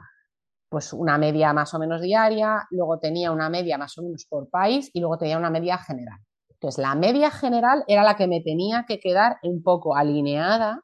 [0.69, 4.49] pues una media más o menos diaria, luego tenía una media más o menos por
[4.49, 6.19] país y luego tenía una media general.
[6.49, 10.81] Entonces, la media general era la que me tenía que quedar un poco alineada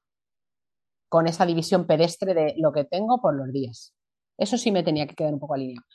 [1.09, 3.93] con esa división pedestre de lo que tengo por los días.
[4.37, 5.85] Eso sí me tenía que quedar un poco alineado.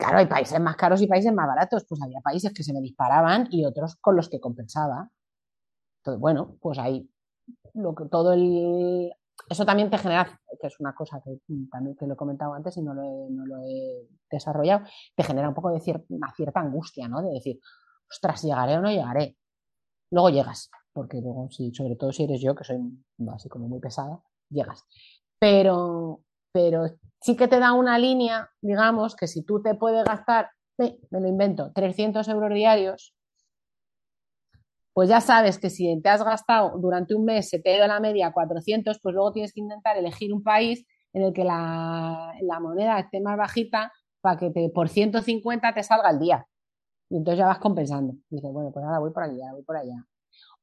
[0.00, 1.84] Claro, hay países más caros y países más baratos.
[1.86, 5.10] Pues había países que se me disparaban y otros con los que compensaba.
[6.00, 7.06] Entonces, bueno, pues ahí
[7.74, 9.12] lo que todo el
[9.48, 11.38] eso también te genera, que es una cosa que
[11.70, 14.86] también que lo he comentado antes y no lo he, no lo he desarrollado,
[15.16, 17.22] te genera un poco de una cierta angustia, ¿no?
[17.22, 17.58] De decir,
[18.10, 19.36] ostras, ¿llegaré o no llegaré?
[20.10, 22.78] Luego llegas, porque luego, si, sobre todo si eres yo, que soy
[23.34, 24.84] así como muy pesada, llegas.
[25.38, 26.20] Pero,
[26.52, 26.86] pero
[27.20, 31.28] sí que te da una línea, digamos, que si tú te puedes gastar, me lo
[31.28, 33.14] invento, 300 euros diarios,
[34.92, 37.86] pues ya sabes que si te has gastado durante un mes, se te ha ido
[37.86, 42.32] la media 400, pues luego tienes que intentar elegir un país en el que la,
[42.60, 46.46] moneda esté más bajita para que te, por 150 te salga el día.
[47.08, 48.14] Y entonces ya vas compensando.
[48.28, 50.04] dices, bueno, pues ahora voy por allá, voy por allá.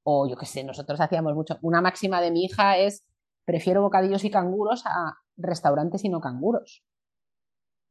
[0.04, 1.58] O yo qué sé, nosotros hacíamos mucho.
[1.62, 3.06] Una máxima de mi hija es,
[3.46, 6.84] prefiero bocadillos y canguros a restaurantes y no canguros.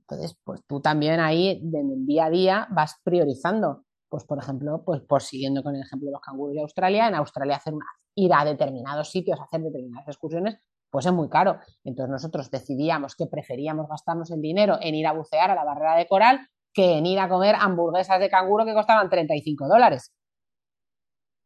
[0.00, 4.82] Entonces, pues tú también ahí, en el día a día, vas priorizando pues por ejemplo,
[4.84, 7.74] pues por siguiendo con el ejemplo de los canguros de Australia, en Australia hacer
[8.14, 10.58] ir a determinados sitios, hacer determinadas excursiones,
[10.90, 11.58] pues es muy caro.
[11.84, 15.96] Entonces nosotros decidíamos que preferíamos gastarnos el dinero en ir a bucear a la barrera
[15.96, 16.40] de coral
[16.72, 20.12] que en ir a comer hamburguesas de canguro que costaban 35 dólares.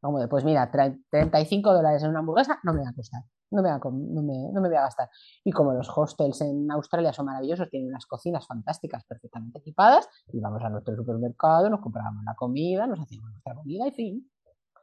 [0.00, 3.62] Como de, pues mira, 35 dólares en una hamburguesa no me va a costar no
[3.62, 5.08] me, no, me, voy a gastar.
[5.44, 10.62] Y como los hostels en Australia son maravillosos, tienen unas cocinas fantásticas, perfectamente equipadas, íbamos
[10.62, 14.30] a nuestro supermercado, nos comprábamos la comida, nos hacíamos nuestra comida y fin.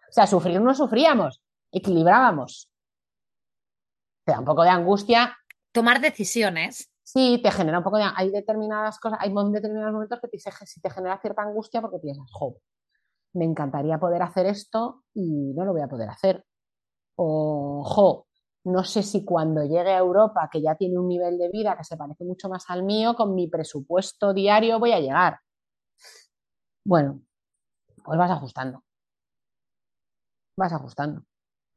[0.09, 1.41] O sea, sufrir no sufríamos,
[1.71, 2.69] equilibrábamos.
[4.25, 5.37] Te da un poco de angustia.
[5.71, 6.91] Tomar decisiones.
[7.03, 8.05] Sí, te genera un poco de...
[8.15, 12.25] Hay determinadas cosas, hay determinados momentos que te, si te genera cierta angustia porque piensas,
[12.31, 12.57] jo,
[13.33, 16.45] me encantaría poder hacer esto y no lo voy a poder hacer.
[17.15, 18.26] O, jo,
[18.67, 21.85] no sé si cuando llegue a Europa, que ya tiene un nivel de vida que
[21.85, 25.39] se parece mucho más al mío, con mi presupuesto diario voy a llegar.
[26.83, 27.21] Bueno,
[28.03, 28.83] pues vas ajustando.
[30.57, 31.23] Vas ajustando.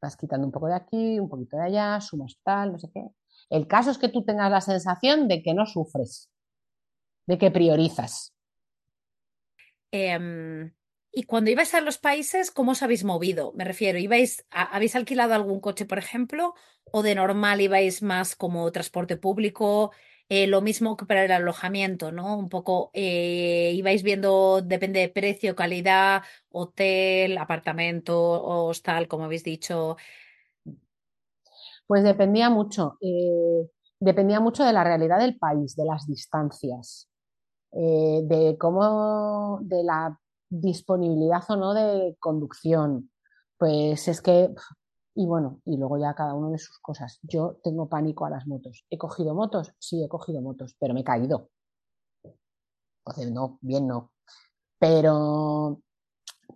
[0.01, 3.07] Vas quitando un poco de aquí, un poquito de allá, sumas tal, no sé qué.
[3.49, 6.29] El caso es que tú tengas la sensación de que no sufres,
[7.25, 8.33] de que priorizas.
[9.91, 10.73] Em,
[11.13, 13.51] Y cuando ibais a los países, ¿cómo os habéis movido?
[13.55, 16.53] Me refiero, ¿ibais, ¿habéis alquilado algún coche, por ejemplo?
[16.85, 19.91] ¿O de normal ibais más como transporte público?
[20.29, 22.37] Eh, lo mismo que para el alojamiento, ¿no?
[22.37, 29.97] Un poco eh, ibais viendo, depende de precio, calidad, hotel, apartamento, hostal, como habéis dicho.
[31.87, 32.97] Pues dependía mucho.
[33.01, 33.67] Eh,
[33.99, 37.09] dependía mucho de la realidad del país, de las distancias,
[37.73, 40.17] de cómo, de la
[40.51, 43.09] disponibilidad o no de conducción.
[43.57, 44.53] Pues es que,
[45.15, 47.19] y bueno, y luego ya cada uno de sus cosas.
[47.23, 48.85] Yo tengo pánico a las motos.
[48.89, 49.73] ¿He cogido motos?
[49.79, 51.49] Sí, he cogido motos, pero me he caído.
[53.05, 54.11] Entonces, no, bien no.
[54.79, 55.81] Pero,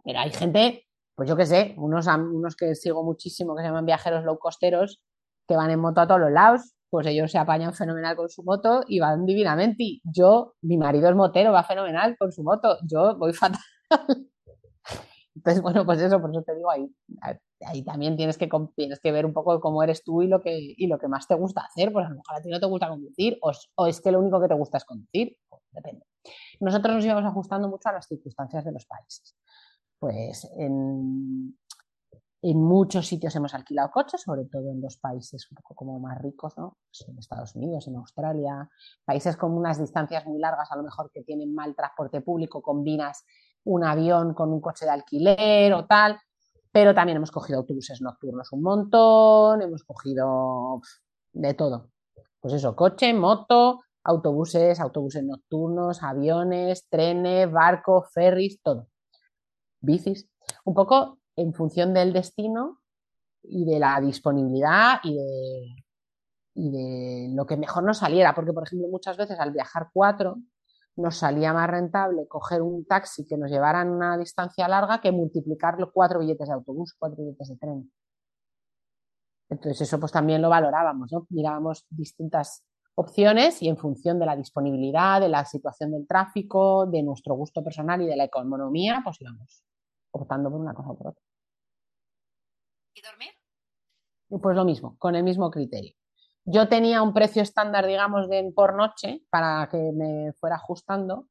[0.04, 0.86] pero hay gente,
[1.16, 5.02] pues yo qué sé, unos, unos que sigo muchísimo que se llaman viajeros low costeros,
[5.48, 8.44] que van en moto a todos los lados, pues ellos se apañan fenomenal con su
[8.44, 10.00] moto y van divinamente.
[10.04, 12.78] Yo, mi marido es motero, va fenomenal con su moto.
[12.88, 13.60] Yo voy fatal.
[15.36, 16.90] Entonces, bueno, pues eso, por eso te digo, ahí,
[17.66, 20.58] ahí también tienes que, tienes que ver un poco cómo eres tú y lo, que,
[20.58, 21.92] y lo que más te gusta hacer.
[21.92, 24.20] Pues a lo mejor a ti no te gusta conducir o, o es que lo
[24.20, 25.38] único que te gusta es conducir.
[25.50, 26.06] Pues depende.
[26.60, 29.36] Nosotros nos íbamos ajustando mucho a las circunstancias de los países.
[30.00, 31.58] Pues en,
[32.48, 36.22] en muchos sitios hemos alquilado coches, sobre todo en los países un poco como más
[36.22, 36.78] ricos, ¿no?
[36.86, 38.70] Pues en Estados Unidos, en Australia,
[39.04, 43.24] países con unas distancias muy largas, a lo mejor que tienen mal transporte público, combinas
[43.66, 46.20] un avión con un coche de alquiler o tal,
[46.72, 50.82] pero también hemos cogido autobuses nocturnos un montón, hemos cogido
[51.34, 51.90] de todo.
[52.40, 58.88] Pues eso, coche, moto, autobuses, autobuses nocturnos, aviones, trenes, barcos, ferries, todo.
[59.82, 60.30] Bicis.
[60.64, 62.80] Un poco en función del destino
[63.42, 65.86] y de la disponibilidad y de,
[66.56, 68.36] y de lo que mejor nos saliera.
[68.36, 70.38] Porque, por ejemplo, muchas veces al viajar cuatro,
[70.98, 75.12] nos salía más rentable coger un taxi que nos llevara en una distancia larga que
[75.12, 77.92] multiplicar los cuatro billetes de autobús, cuatro billetes de tren.
[79.50, 81.28] Entonces eso pues también lo valorábamos, ¿no?
[81.30, 82.64] Mirábamos distintas
[82.96, 87.64] opciones y en función de la disponibilidad, de la situación del tráfico, de nuestro gusto
[87.64, 89.64] personal y de la economía, pues íbamos
[90.12, 91.22] optando por una cosa o por otra.
[92.94, 93.30] ¿Y dormir?
[94.42, 95.94] Pues lo mismo, con el mismo criterio.
[96.46, 101.28] Yo tenía un precio estándar, digamos, de, por noche para que me fuera ajustando.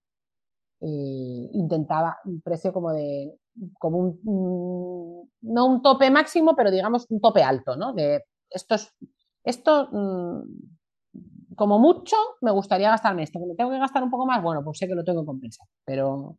[0.80, 3.38] E intentaba un precio como de,
[3.78, 7.92] como un, no un tope máximo, pero digamos un tope alto, ¿no?
[7.92, 8.92] De estos,
[9.44, 13.38] esto, mm, como mucho, me gustaría gastarme esto.
[13.38, 15.26] Que me tengo que gastar un poco más, bueno, pues sé que lo tengo que
[15.26, 16.38] compensar, pero,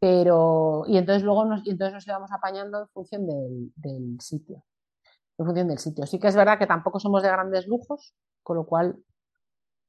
[0.00, 4.64] pero, y entonces luego nos, y entonces nos íbamos apañando en función del, del sitio
[5.40, 6.06] en función del sitio.
[6.06, 8.96] Sí que es verdad que tampoco somos de grandes lujos, con lo cual,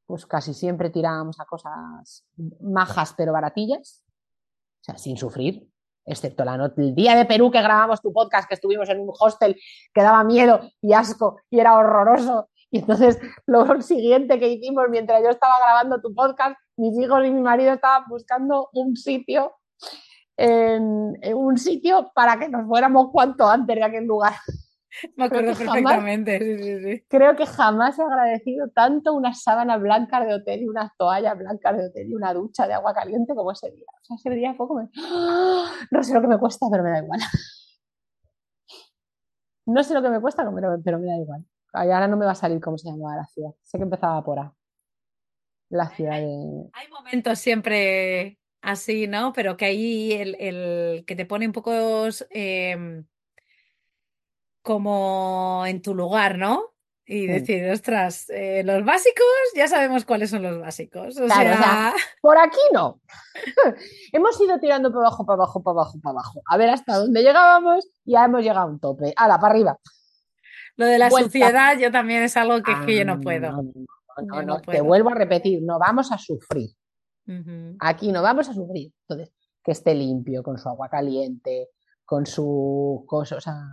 [0.05, 2.25] pues casi siempre tirábamos a cosas
[2.61, 4.03] majas pero baratillas,
[4.81, 5.69] o sea, sin sufrir,
[6.05, 9.11] excepto la noche, el día de Perú que grabamos tu podcast, que estuvimos en un
[9.19, 9.59] hostel
[9.93, 12.49] que daba miedo y asco y era horroroso.
[12.71, 17.31] Y entonces lo siguiente que hicimos mientras yo estaba grabando tu podcast, mis hijos y
[17.31, 19.53] mi marido estaban buscando un sitio,
[20.37, 24.33] un sitio para que nos fuéramos cuanto antes de aquel lugar.
[25.15, 27.05] Me acuerdo perfectamente.
[27.07, 31.77] Creo que jamás he agradecido tanto una sábana blanca de hotel y unas toallas blancas
[31.77, 33.85] de hotel y una ducha de agua caliente como ese día.
[34.01, 34.89] O sea, ese día fue como...
[34.97, 35.71] ¡Ah!
[35.91, 37.19] No sé lo que me cuesta, pero me da igual.
[39.65, 41.45] No sé lo que me cuesta, pero, pero me da igual.
[41.73, 43.51] ahora no me va a salir cómo se llamaba la ciudad.
[43.63, 44.53] Sé que empezaba por A.
[45.69, 46.69] La ciudad de...
[46.73, 49.31] Hay momentos siempre así, ¿no?
[49.31, 51.71] Pero que ahí el, el que te pone un poco...
[52.31, 53.03] Eh
[54.61, 56.71] como en tu lugar, ¿no?
[57.05, 61.19] Y decir, ostras, eh, los básicos, ya sabemos cuáles son los básicos.
[61.19, 61.93] O, sea...
[62.21, 63.01] por aquí no.
[64.13, 66.41] hemos ido tirando para abajo, para abajo, para abajo, para abajo.
[66.47, 69.13] A ver hasta dónde llegábamos y ya hemos llegado a un tope.
[69.17, 69.77] la para arriba.
[70.77, 73.51] Lo de la suciedad, yo también es algo que, que yo no puedo.
[73.51, 76.69] No, no, Te vuelvo a repetir, no vamos a sufrir.
[77.79, 78.91] Aquí no vamos a sufrir.
[79.07, 79.33] Entonces,
[79.63, 81.69] que esté limpio, con su agua caliente,
[82.05, 83.63] con su cosa, o sea,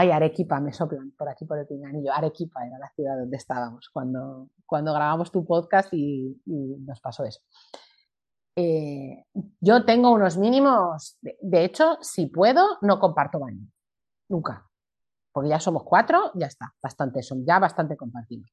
[0.00, 2.12] Ay, Arequipa, me soplan por aquí por el pinganillo.
[2.12, 7.40] Arequipa era la ciudad donde estábamos cuando, cuando grabamos tu podcast y, nos pasó eso.
[8.54, 9.24] Eh,
[9.58, 13.66] yo tengo unos mínimos, de, hecho, si puedo, no comparto baño.
[14.28, 14.68] Nunca.
[15.32, 18.52] Porque ya somos cuatro, ya está, bastante, son ya bastante compartidos.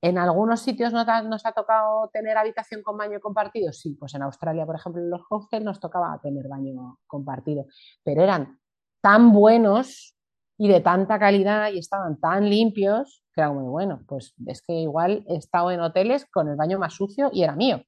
[0.00, 4.22] En algunos sitios nos nos ha, tocado tener habitación con baño compartido, sí, pues en
[4.22, 7.66] Australia, por ejemplo, en los hostels nos tocaba tener baño compartido,
[8.04, 8.60] pero eran
[9.00, 10.16] tan buenos
[10.62, 14.04] y de tanta calidad y estaban tan limpios que era muy bueno.
[14.06, 17.56] Pues es que igual he estado en hoteles con el baño más sucio y era
[17.56, 17.82] mío.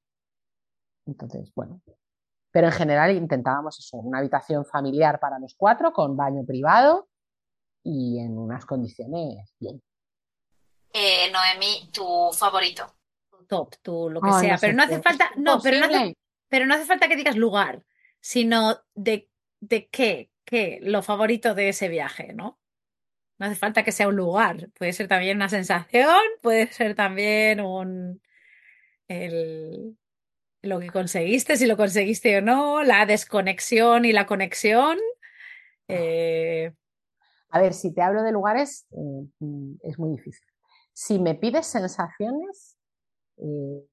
[1.05, 1.83] Entonces, bueno,
[2.49, 7.09] Pero en general intentábamos eso, una habitación familiar para los cuatro con baño privado
[7.83, 9.79] y en unas condiciones bien.
[10.93, 12.91] Eh, Noemí, tu favorito.
[13.47, 14.53] Top, tú, lo que sea.
[14.53, 16.17] no pero sé no hace falta, no, pero no hace,
[16.49, 17.83] pero no hace falta que digas lugar,
[18.19, 22.57] sino de, de qué, qué, lo favorito de ese viaje, ¿no?
[23.39, 27.59] No hace falta que sea un lugar, puede ser también una sensación, puede ser también
[27.61, 28.21] un
[29.07, 29.97] el,
[30.61, 34.97] lo que conseguiste, si lo conseguiste o no, la desconexión y la conexión.
[35.87, 36.73] eh,
[37.51, 40.45] A ver, si te hablo de lugares, mm, es muy difícil.
[40.93, 42.77] Si me pides sensaciones,
[43.37, 43.85] eh,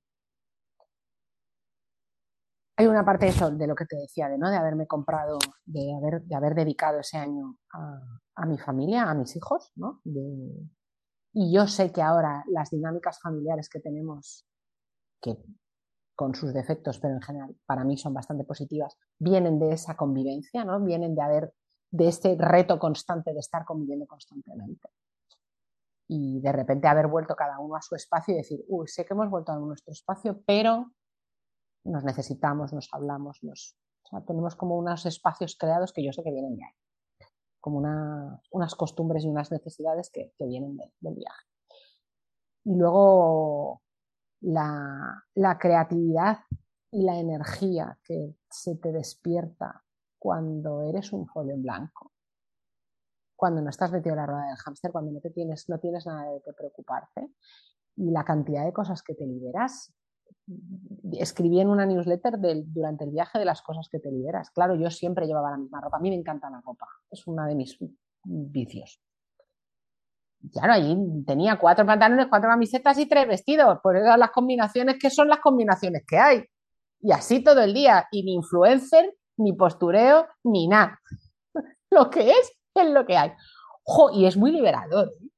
[2.76, 4.51] hay una parte de eso, de lo que te decía, de, ¿no?
[4.51, 8.01] de haberme comprado, de haber, de haber dedicado ese año a,
[8.41, 10.01] a mi familia, a mis hijos, ¿no?
[11.32, 14.47] Y yo sé que ahora las dinámicas familiares que tenemos,
[15.20, 15.36] que
[16.16, 20.64] con sus defectos, pero en general para mí son bastante positivas, vienen de esa convivencia,
[20.64, 20.80] ¿no?
[20.80, 21.55] Vienen de haber,
[21.91, 24.88] de este reto constante de estar conviviendo constantemente.
[26.09, 29.14] Y de repente haber vuelto cada uno a su espacio y decir, uy, sé que
[29.14, 30.93] hemos vuelto a nuestro espacio, pero
[31.84, 33.76] nos necesitamos, nos hablamos, nos,
[34.11, 36.72] o tenemos como unos espacios creados que yo sé que vienen de ahí,
[37.61, 41.44] como una, unas costumbres y unas necesidades que, que vienen de- del viaje.
[42.64, 43.82] Y luego
[44.42, 46.38] la, la creatividad
[46.90, 49.84] y la energía que se te despierta
[50.18, 52.12] cuando eres un folio en blanco,
[53.36, 56.06] cuando no estás metido en la rueda del hámster, cuando no, te tienes, no tienes
[56.06, 57.32] nada de qué preocuparte
[57.96, 59.92] y la cantidad de cosas que te liberas.
[61.12, 64.50] Escribí en una newsletter durante el viaje de las cosas que te liberas.
[64.50, 65.96] Claro, yo siempre llevaba la misma ropa.
[65.96, 66.86] A mí me encanta la ropa.
[67.10, 67.78] Es uno de mis
[68.24, 69.00] vicios.
[70.52, 73.78] Claro, allí tenía cuatro pantalones, cuatro camisetas y tres vestidos.
[73.82, 76.44] Por eso las combinaciones que son las combinaciones que hay.
[77.00, 78.06] Y así todo el día.
[78.10, 81.00] Y ni influencer, ni postureo, ni nada.
[81.90, 83.32] Lo que es, es lo que hay.
[83.82, 85.08] Jo, y es muy liberador.
[85.08, 85.28] ¿eh?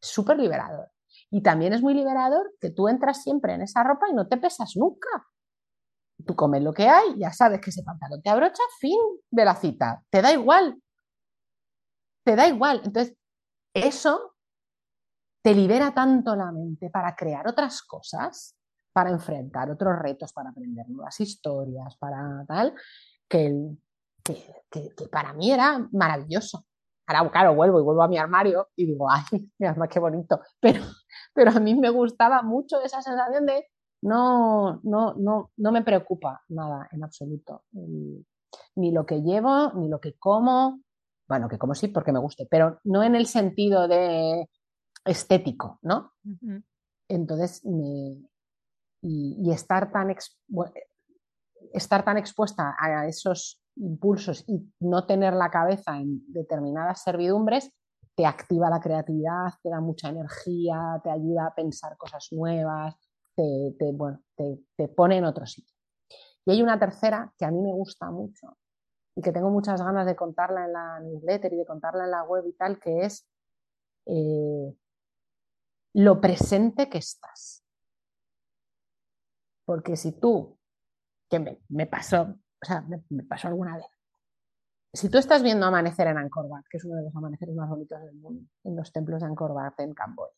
[0.00, 0.88] Súper liberador.
[1.30, 4.38] Y también es muy liberador que tú entras siempre en esa ropa y no te
[4.38, 5.08] pesas nunca.
[6.26, 8.98] Tú comes lo que hay, ya sabes que ese pantalón te abrocha, fin
[9.30, 10.02] de la cita.
[10.10, 10.82] Te da igual.
[12.24, 12.80] Te da igual.
[12.84, 13.16] Entonces,
[13.74, 14.34] eso
[15.42, 18.56] te libera tanto la mente para crear otras cosas,
[18.92, 22.74] para enfrentar otros retos, para aprender nuevas historias, para tal,
[23.28, 23.76] que,
[24.24, 26.66] que, para mí era maravilloso.
[27.06, 29.22] Ahora, claro, vuelvo y vuelvo a mi armario y digo, ay,
[29.58, 30.40] mira, más qué bonito.
[30.60, 30.82] Pero,
[31.38, 33.64] pero a mí me gustaba mucho esa sensación de
[34.02, 37.62] no, no, no, no me preocupa nada en absoluto.
[37.72, 38.24] Ni-
[38.76, 40.80] Ni lo que llevo, ni lo que como.
[41.28, 44.48] Bueno, que como sí, porque me guste, pero no en el sentido de
[45.04, 46.12] estético, ¿no?
[47.08, 48.16] Entonces, me-
[49.02, 50.38] y, y estar, tan ex-
[51.72, 57.70] estar tan expuesta a esos impulsos y no tener la cabeza en determinadas servidumbres,
[58.18, 62.96] te activa la creatividad, te da mucha energía, te ayuda a pensar cosas nuevas,
[63.36, 63.76] te,
[64.88, 65.76] pone en otro sitio.
[66.44, 68.58] Y hay una tercera que a mí me gusta mucho
[69.14, 72.24] y que tengo muchas ganas de contarla en la newsletter y de contarla en la
[72.24, 73.30] web y tal, que es
[74.06, 74.76] eh,
[75.94, 77.64] lo presente que estás.
[79.64, 80.58] Porque si tú,
[81.30, 81.38] que
[81.68, 83.86] me, pasó, o sea, me pasó alguna vez,
[84.92, 87.68] si tú estás viendo amanecer en Angkor Wat, que es uno de los amaneceres más
[87.68, 90.32] bonitos del mundo, en los templos de Angkor Wat en Camboya,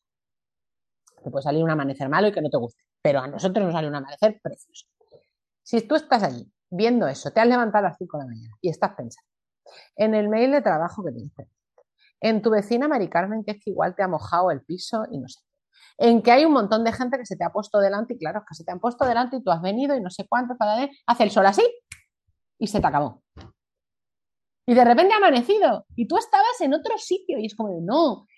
[1.23, 3.75] te puede salir un amanecer malo y que no te guste, pero a nosotros nos
[3.75, 4.87] sale un amanecer precioso.
[5.63, 8.57] Si tú estás allí viendo eso, te has levantado a las 5 de la mañana
[8.61, 9.29] y estás pensando
[9.97, 11.33] en el mail de trabajo que tienes
[12.23, 15.19] en tu vecina Mari Carmen, que es que igual te ha mojado el piso y
[15.19, 15.41] no sé
[16.01, 18.43] en que hay un montón de gente que se te ha puesto delante y claro,
[18.49, 20.89] que se te han puesto delante y tú has venido y no sé cuánto, para
[21.07, 21.63] hace el sol así
[22.59, 23.23] y se te acabó.
[24.71, 28.29] Y de repente ha amanecido y tú estabas en otro sitio y es como, no,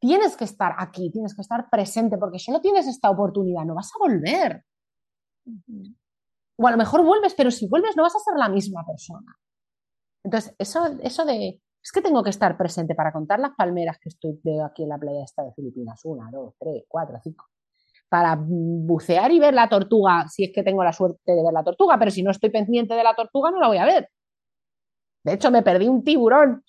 [0.00, 3.92] tienes que estar aquí, tienes que estar presente porque solo tienes esta oportunidad, no vas
[3.94, 4.64] a volver.
[6.56, 9.32] O a lo mejor vuelves, pero si vuelves no vas a ser la misma persona.
[10.24, 14.08] Entonces, eso, eso de, es que tengo que estar presente para contar las palmeras que
[14.08, 17.46] estoy veo aquí en la playa esta de Filipinas, una, dos, tres, cuatro, cinco,
[18.08, 21.62] para bucear y ver la tortuga, si es que tengo la suerte de ver la
[21.62, 24.10] tortuga, pero si no estoy pendiente de la tortuga no la voy a ver.
[25.26, 26.62] De hecho, me perdí un tiburón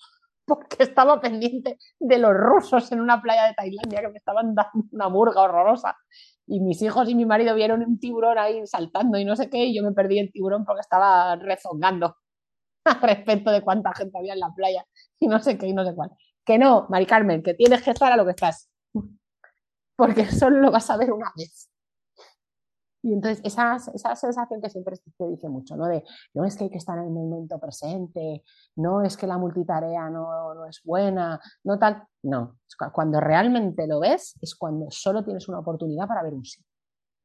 [0.44, 4.88] porque estaba pendiente de los rusos en una playa de Tailandia que me estaban dando
[4.90, 5.96] una murga horrorosa.
[6.44, 9.66] Y mis hijos y mi marido vieron un tiburón ahí saltando y no sé qué,
[9.66, 12.16] y yo me perdí el tiburón porque estaba rezongando
[13.02, 14.84] respecto de cuánta gente había en la playa
[15.20, 16.10] y no sé qué y no sé cuál.
[16.44, 18.68] Que no, Mari Carmen, que tienes que estar a lo que estás.
[19.94, 21.67] Porque solo lo vas a ver una vez.
[23.02, 25.86] Y entonces esa, esa sensación que siempre se dice mucho, ¿no?
[25.86, 26.02] De
[26.34, 28.42] no es que hay que estar en el momento presente,
[28.76, 32.02] no es que la multitarea no, no es buena, no tal.
[32.22, 32.58] No,
[32.92, 36.64] cuando realmente lo ves es cuando solo tienes una oportunidad para ver un sí.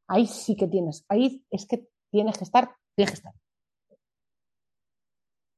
[0.08, 3.34] Ahí sí que tienes, ahí es que tienes que estar, tienes que estar.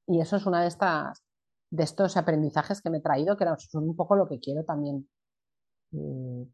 [0.08, 1.24] Y eso es una de estas,
[1.72, 5.10] de estos aprendizajes que me he traído, que son un poco lo que quiero también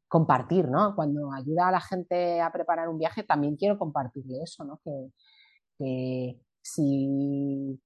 [0.07, 0.95] compartir, ¿no?
[0.95, 4.79] Cuando ayuda a la gente a preparar un viaje, también quiero compartirle eso, ¿no?
[4.83, 7.79] Que, si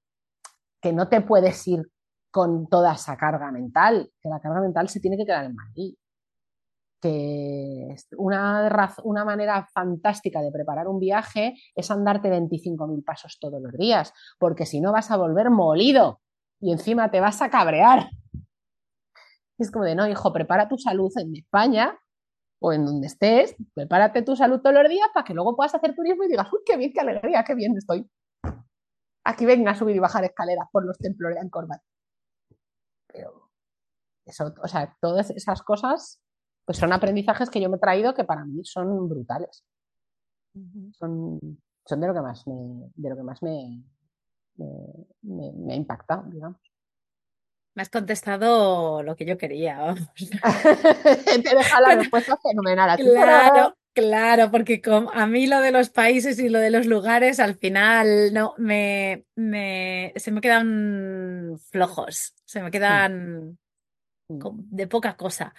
[0.81, 1.81] que no te puedes ir
[2.29, 5.95] con toda esa carga mental, que la carga mental se tiene que quedar en Madrid.
[7.01, 13.73] Que una, una manera fantástica de preparar un viaje es andarte 25.000 pasos todos los
[13.73, 16.19] días, porque si no vas a volver molido
[16.59, 18.09] y encima te vas a cabrear.
[19.57, 21.97] Es como de, no, hijo, prepara tu salud en España
[22.59, 25.95] o en donde estés, prepárate tu salud todos los días para que luego puedas hacer
[25.95, 28.09] turismo y digas, uy, qué bien, qué alegría, qué bien estoy.
[29.23, 31.67] Aquí venga a subir y bajar escaleras por los templos de Angkor
[33.07, 33.49] Pero
[34.25, 36.21] eso, o sea, todas esas cosas
[36.65, 39.63] pues son aprendizajes que yo me he traído que para mí son brutales.
[40.93, 41.39] Son,
[41.85, 43.83] son de lo que más me, de lo que más me,
[44.57, 46.59] me, me ha impactado, digamos.
[47.75, 50.09] Me has contestado lo que yo quería, vamos.
[51.25, 52.97] Te deja la respuesta fenomenal.
[52.97, 54.81] claro, claro, porque
[55.13, 59.25] a mí lo de los países y lo de los lugares al final no me,
[59.35, 63.57] me se me quedan flojos, se me quedan
[64.29, 64.39] mm.
[64.71, 65.53] de poca cosa,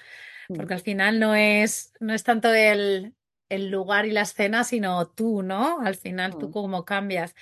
[0.48, 0.54] mm.
[0.56, 3.14] porque al final no es no es tanto el,
[3.50, 5.82] el lugar y la escena, sino tú, ¿no?
[5.82, 6.52] Al final tú mm.
[6.52, 7.34] cómo cambias.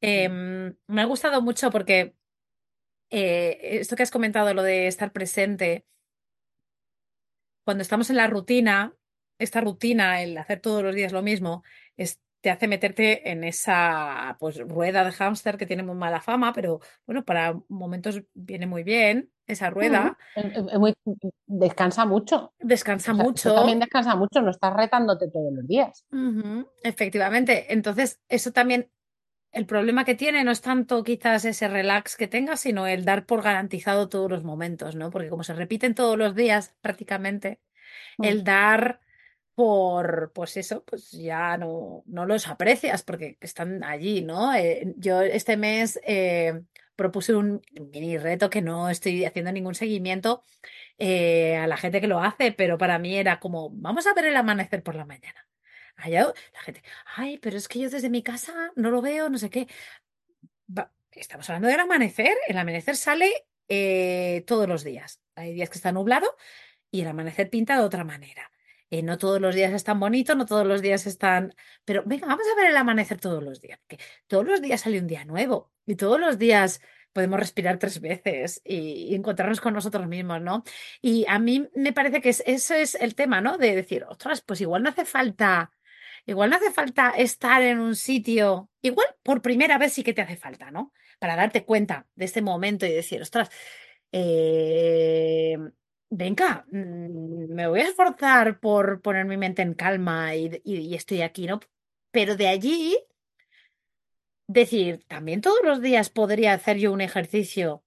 [0.00, 2.14] Em, me ha gustado mucho porque
[3.12, 5.86] eh, esto que has comentado, lo de estar presente,
[7.64, 8.94] cuando estamos en la rutina,
[9.38, 11.62] esta rutina, el hacer todos los días lo mismo,
[12.42, 16.80] te hace meterte en esa pues, rueda de hámster que tiene muy mala fama, pero
[17.06, 20.18] bueno, para momentos viene muy bien esa rueda.
[21.46, 22.52] descansa mucho.
[22.58, 23.54] Descansa mucho.
[23.54, 26.04] También descansa mucho, no estás retándote todos los días.
[26.82, 27.72] Efectivamente.
[27.72, 28.90] Entonces, eso también
[29.52, 33.26] el problema que tiene no es tanto quizás ese relax que tenga, sino el dar
[33.26, 35.10] por garantizado todos los momentos, ¿no?
[35.10, 37.60] Porque como se repiten todos los días prácticamente,
[38.18, 38.24] mm.
[38.24, 39.00] el dar
[39.54, 44.54] por, pues eso, pues ya no, no los aprecias porque están allí, ¿no?
[44.54, 46.62] Eh, yo este mes eh,
[46.96, 47.60] propuse un
[47.92, 50.42] mini reto que no estoy haciendo ningún seguimiento
[50.98, 54.26] eh, a la gente que lo hace, pero para mí era como, vamos a ver
[54.26, 55.46] el amanecer por la mañana.
[55.96, 56.82] Allá la gente,
[57.16, 59.68] ay, pero es que yo desde mi casa no lo veo, no sé qué.
[61.12, 62.36] estamos hablando del amanecer.
[62.48, 65.20] El amanecer sale eh, todos los días.
[65.34, 66.26] Hay días que está nublado
[66.90, 68.50] y el amanecer pinta de otra manera.
[68.90, 71.54] Eh, no todos los días están bonitos, no todos los días están.
[71.84, 73.80] Pero venga, vamos a ver el amanecer todos los días.
[73.88, 76.80] Que todos los días sale un día nuevo y todos los días
[77.12, 80.64] podemos respirar tres veces y, encontrarnos con nosotros mismos, ¿no?
[81.00, 83.58] Y a mí me parece que es, ese es el tema, ¿no?
[83.58, 85.70] De decir, ostras, pues igual no hace falta
[86.26, 90.22] Igual no hace falta estar en un sitio, igual por primera vez sí que te
[90.22, 90.92] hace falta, ¿no?
[91.18, 93.50] Para darte cuenta de este momento y decir, ostras,
[94.12, 95.58] eh,
[96.10, 101.46] venga, mm, me voy a esforzar por poner mi mente en calma y, estoy aquí,
[101.46, 101.60] ¿no?
[102.12, 102.96] Pero de allí,
[104.46, 107.84] decir, también todos los días podría hacer yo un ejercicio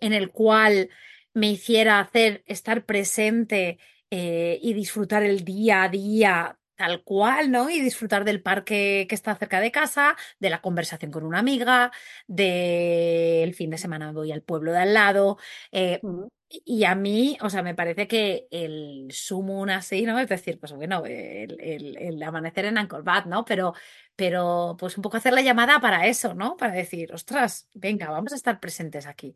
[0.00, 0.90] en el cual
[1.34, 3.78] me hiciera hacer, estar presente
[4.10, 7.70] eh, y disfrutar el día a día tal cual, ¿no?
[7.70, 11.90] Y disfrutar del parque que está cerca de casa, de la conversación con una amiga,
[12.26, 15.38] del fin de semana voy al pueblo de al lado.
[15.72, 16.00] Eh,
[16.48, 20.18] y a mí, o sea, me parece que el sumo así, ¿no?
[20.18, 23.44] Es decir, pues bueno, el, amanecer en Angkor ¿no?
[23.44, 23.74] Pero,
[24.14, 26.56] pero pues un poco hacer la llamada para eso, ¿no?
[26.56, 29.34] Para decir, ostras, venga, vamos a estar presentes aquí.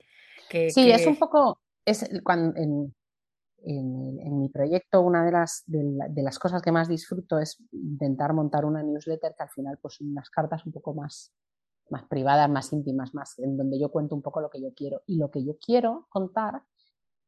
[0.49, 2.95] Que, sí, es un poco, es cuando, en,
[3.65, 8.65] en, mi proyecto una de las, de, las cosas que más disfruto es intentar montar
[8.65, 11.33] una newsletter que al final pues son unas cartas un poco más,
[11.91, 15.03] más privadas, más íntimas, más en donde yo cuento un poco lo que yo quiero.
[15.07, 16.63] Y lo que yo quiero contar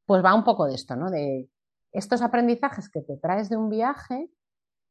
[0.06, 1.10] pues va un poco de esto, ¿no?
[1.10, 1.48] De
[1.92, 4.30] estos aprendizajes que te traes de un viaje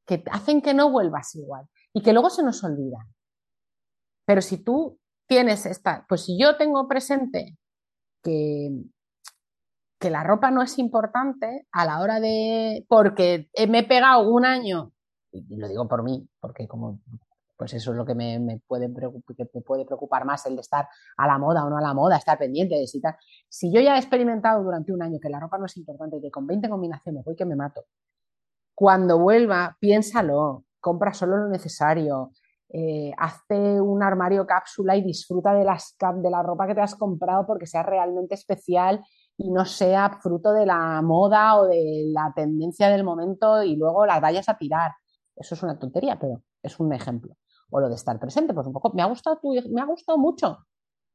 [0.06, 3.08] que hacen que no vuelvas igual y que luego se nos olvidan.
[4.26, 7.58] Pero si tú tienes esta, pues si yo tengo presente
[8.24, 8.70] que
[10.02, 14.45] que la ropa no es importante a la hora de, porque me he pegado un
[14.45, 14.91] año,
[15.32, 16.99] y lo digo por mí, porque como,
[17.56, 20.61] pues eso es lo que me, puede, preocupar, que me puede preocupar más, el de
[20.61, 20.88] estar
[21.18, 23.15] a la moda o no a la moda, estar pendiente de si tal.
[23.48, 26.22] Si yo ya he experimentado durante un año que la ropa no es importante y
[26.22, 27.86] que con 20 combinaciones voy que me mato,
[28.73, 32.32] cuando vuelva, piénsalo, compra solo lo necesario,
[32.69, 36.95] eh, hazte un armario cápsula y disfruta de, las, de la ropa que te has
[36.95, 39.03] comprado porque sea realmente especial
[39.44, 44.06] y no sea fruto de la moda o de la tendencia del momento y luego
[44.06, 44.92] las vayas a tirar.
[45.36, 47.36] Eso es una tontería, pero es un ejemplo.
[47.72, 50.18] O lo de estar presente, pues un poco, me ha gustado, tu, me ha gustado
[50.18, 50.60] mucho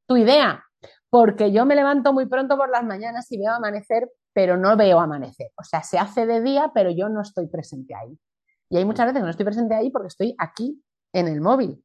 [0.07, 0.65] tu idea,
[1.11, 4.99] porque yo me levanto muy pronto por las mañanas y veo amanecer, pero no veo
[4.99, 5.51] amanecer.
[5.57, 8.19] O sea, se hace de día, pero yo no estoy presente ahí.
[8.71, 10.83] Y hay muchas veces que no estoy presente ahí porque estoy aquí
[11.13, 11.85] en el móvil.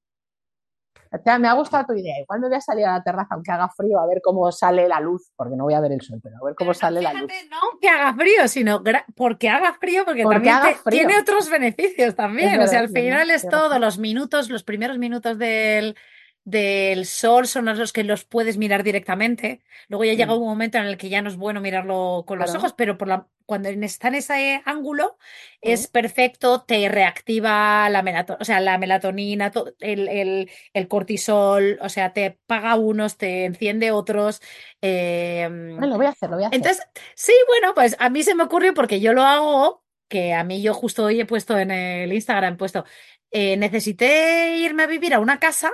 [1.39, 2.19] Me ha gustado tu idea.
[2.19, 4.87] Igual me voy a salir a la terraza aunque haga frío a ver cómo sale
[4.87, 7.13] la luz, porque no voy a ver el sol, pero a ver cómo sale la
[7.13, 7.31] luz.
[7.49, 8.81] No que haga frío, sino
[9.15, 10.55] porque haga frío, porque, también
[10.89, 12.59] tiene otros beneficios también.
[12.59, 15.95] o sea, al final es todo, los minutos, los primeros minutos del,
[16.43, 19.61] del sol son los que los puedes mirar directamente.
[19.87, 22.55] Luego ya llega un momento en el que ya no es bueno mirarlo con los
[22.55, 25.17] ojos, pero por la, cuando está en ese ángulo
[25.61, 32.13] es perfecto, te reactiva la melatonina, o sea, la melatonina, el, el, cortisol, o sea,
[32.13, 34.41] te paga unos, te enciende otros.
[34.81, 36.57] Em, lo voy a hacer, lo voy a hacer.
[36.57, 36.83] Entonces,
[37.15, 40.61] sí, bueno, pues a mí se me ocurrió porque yo lo hago, que a mí
[40.63, 42.85] yo justo hoy he puesto en el Instagram, he puesto,
[43.29, 45.71] eh, necesité irme a vivir a una casa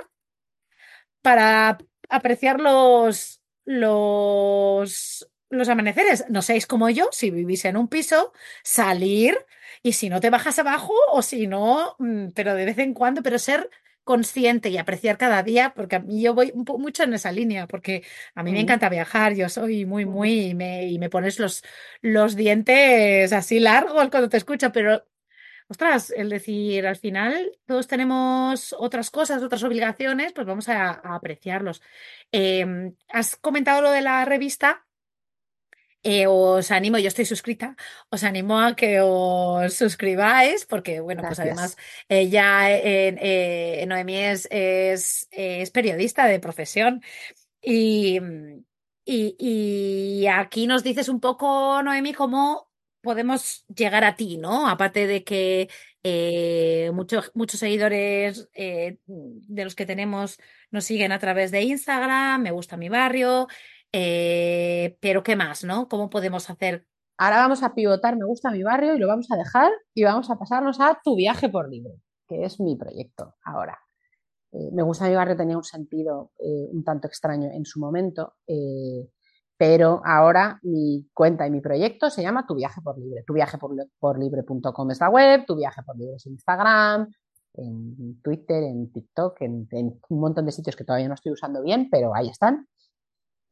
[1.22, 1.78] para
[2.08, 6.24] apreciar los, los, los amaneceres.
[6.28, 8.32] No seáis como yo, si vivís en un piso,
[8.62, 9.36] salir
[9.82, 13.22] y si no te bajas abajo o si no, mm, pero de vez en cuando,
[13.22, 13.70] pero ser
[14.04, 18.04] consciente y apreciar cada día, porque a mí yo voy mucho en esa línea, porque
[18.34, 21.62] a mí me encanta viajar, yo soy muy, muy, y me, y me pones los,
[22.00, 25.04] los dientes así largos cuando te escucho, pero
[25.68, 31.82] ostras, el decir, al final todos tenemos otras cosas, otras obligaciones, pues vamos a, apreciarlos.
[32.32, 34.84] Em, has comentado lo de la revista.
[36.02, 37.76] Eh, os animo, yo estoy suscrita,
[38.08, 41.76] os animo a que os suscribáis, porque, bueno, pues además
[42.08, 47.02] ella, eh, Noemí es, es, periodista de profesión
[47.60, 48.20] y,
[49.04, 52.67] y, y, aquí nos dices un poco, Noemí, cómo
[53.08, 54.68] podemos llegar a ti, ¿no?
[54.68, 55.70] Aparte de que
[56.02, 60.38] eh, muchos, muchos seguidores eh, de los que tenemos
[60.70, 63.48] nos siguen a través de Instagram, me gusta mi barrio,
[63.92, 65.88] eh, pero ¿qué más, no?
[65.88, 66.84] ¿Cómo podemos hacer?
[67.16, 70.28] Ahora vamos a pivotar, me gusta mi barrio y lo vamos a dejar y vamos
[70.28, 71.94] a pasarnos a tu viaje por libre,
[72.28, 73.78] que es mi proyecto ahora.
[74.52, 78.34] me gusta mi barrio tenía un sentido un tanto extraño en su momento
[79.58, 83.24] pero ahora mi cuenta y mi proyecto se llama Tu Viaje por Libre.
[83.26, 87.10] Tu Viaje por, Libre.com es la web, Tu Viaje por Libre es Instagram,
[87.54, 89.68] en Twitter, en TikTok, en,
[90.08, 92.68] un montón de sitios que todavía no estoy usando bien, pero ahí están.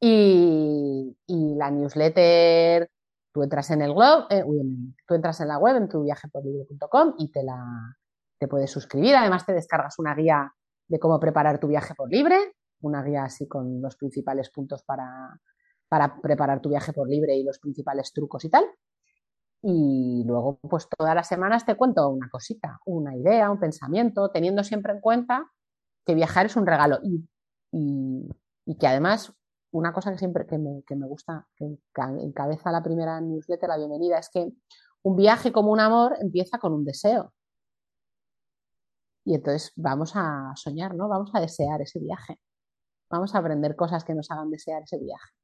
[0.01, 2.89] Y, la newsletter,
[3.33, 4.45] tú entras en el blog, eh,
[5.09, 7.97] entras en la web en tuviajeporlibre.com y te la
[8.39, 9.17] te puedes suscribir.
[9.17, 10.53] Además te descargas una guía
[10.87, 12.37] de cómo preparar tu viaje por libre,
[12.83, 15.41] una guía así con los principales puntos para,
[15.89, 18.65] para preparar tu viaje por libre y los principales trucos y tal.
[19.63, 24.63] Y luego, pues todas las semanas te cuento una cosita, una idea, un pensamiento, teniendo
[24.63, 25.51] siempre en cuenta
[26.05, 27.27] que viajar es un regalo y,
[27.73, 29.33] y, que además
[29.73, 33.77] una cosa que siempre que me, que me gusta, que encabeza la primera newsletter, la
[33.77, 34.53] bienvenida, es que
[35.03, 37.33] un viaje como un amor empieza con un deseo.
[39.25, 41.09] Y entonces vamos a soñar, ¿no?
[41.09, 42.39] Vamos a desear ese viaje.
[43.11, 45.36] Vamos a aprender cosas que nos hagan desear ese viaje.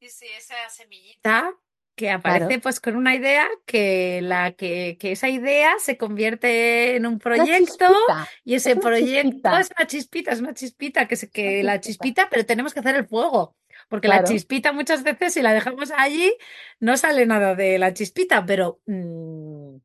[0.00, 1.52] Sí, sí, esa semillita
[1.94, 7.04] que aparece pues con una idea que la que, que, esa idea se convierte en
[7.04, 7.94] un proyecto
[8.42, 12.46] y ese proyecto es una chispita, es una chispita que se que la chispita, pero
[12.46, 13.54] tenemos que hacer el fuego.
[13.90, 16.32] Porque la chispita muchas veces si la dejamos allí
[16.78, 19.76] no sale nada de la chispita, pero mm,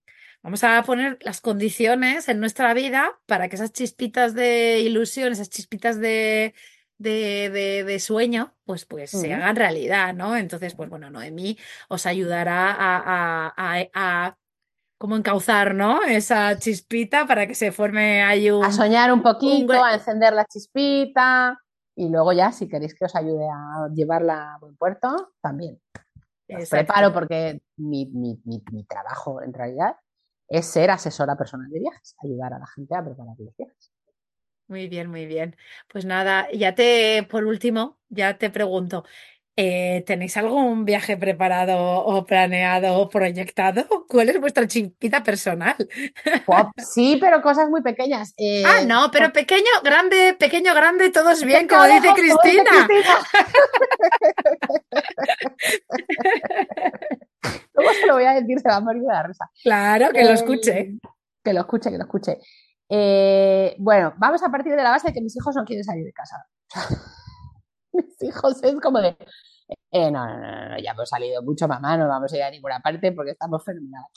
[0.44, 5.50] vamos a poner las condiciones en nuestra vida para que esas chispitas de ilusión, esas
[5.50, 6.54] chispitas de,
[6.98, 10.36] de, de, sueño, pues, pues se hagan realidad, ¿no?
[10.38, 11.58] Entonces, pues bueno, Noemí
[11.90, 14.38] os ayudará a, a, a,
[14.98, 16.02] como encauzar, ¿no?
[16.04, 18.64] Esa chispita para que se forme ahí un...
[18.64, 21.60] A soñar un poquito, a encender la chispita
[21.96, 25.80] y luego ya, si queréis que os ayude a llevarla a buen puerto, también.
[26.50, 29.96] Os preparo porque mi, mi, mi, mi trabajo en realidad
[30.48, 33.95] es ser asesora personal de viajes, ayudar a la gente a preparar los viajes.
[34.68, 35.56] Muy bien, muy bien.
[35.88, 39.04] Pues nada, ya te, por último, ya te pregunto,
[39.58, 43.86] eh, ¿tenéis algún viaje preparado o planeado o proyectado?
[44.10, 45.76] ¿Cuál es vuestra chispita personal?
[46.78, 48.34] sí, pero cosas muy pequeñas.
[48.66, 52.88] ah, eh, no, pero pequeño, grande, pequeño, grande, todos bien, como dice Cristina.
[57.74, 58.60] ¿Cómo se lo voy a decir?
[58.60, 59.50] Se va a morir de la risa.
[59.64, 60.98] Claro, que lo escuche.
[61.44, 62.40] que lo escuche, que lo escuche.
[62.90, 66.06] Eh, bueno, vamos a partir de la base de que mis hijos no quieren salir
[66.06, 66.46] de casa.
[67.94, 69.18] mis hijos es como de,
[69.92, 72.52] eh, no, no, no, no, ya hemos salido mucho, mamá, no vamos a ir a
[72.52, 74.12] ninguna parte porque estamos fenomenales.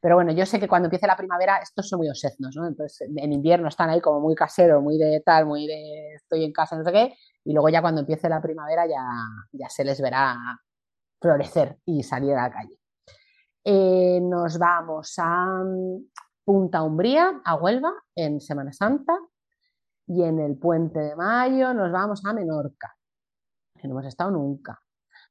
[0.00, 2.66] Pero bueno, yo sé que cuando empiece la primavera estos son muy osetnos, ¿no?
[2.66, 6.52] Entonces en invierno están ahí como muy casero, muy de tal, muy de estoy en
[6.52, 7.14] casa, no sé qué,
[7.44, 9.00] y luego ya cuando empiece la primavera ya,
[9.52, 10.36] ya se les verá
[11.20, 12.78] florecer y salir a la calle.
[13.64, 15.62] Eh, nos vamos a
[16.44, 19.16] Punta Umbría, a Huelva, en Semana Santa,
[20.06, 22.96] y en el puente de mayo nos vamos a Menorca,
[23.78, 24.80] que no hemos estado nunca.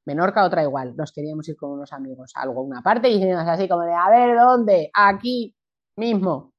[0.04, 3.68] Menorca otra igual, nos queríamos ir con unos amigos, algo una parte y dijimos así
[3.68, 4.90] como de, a ver, ¿dónde?
[4.92, 5.54] Aquí
[5.96, 6.54] mismo.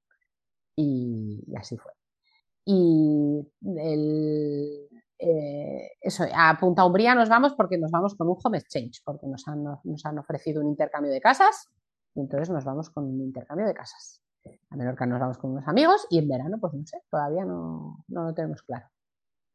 [0.76, 1.92] Y, así fue.
[2.66, 3.46] Y
[5.20, 9.28] eh, eso, a Punta Umbría nos vamos porque nos vamos con un home exchange, porque
[9.28, 11.70] nos han ofrecido un intercambio de casas
[12.16, 14.23] y entonces nos vamos con un intercambio de casas.
[14.70, 18.04] A Menorca nos vamos con unos amigos y en verano, pues no sé, todavía no,
[18.08, 18.88] no lo tenemos claro.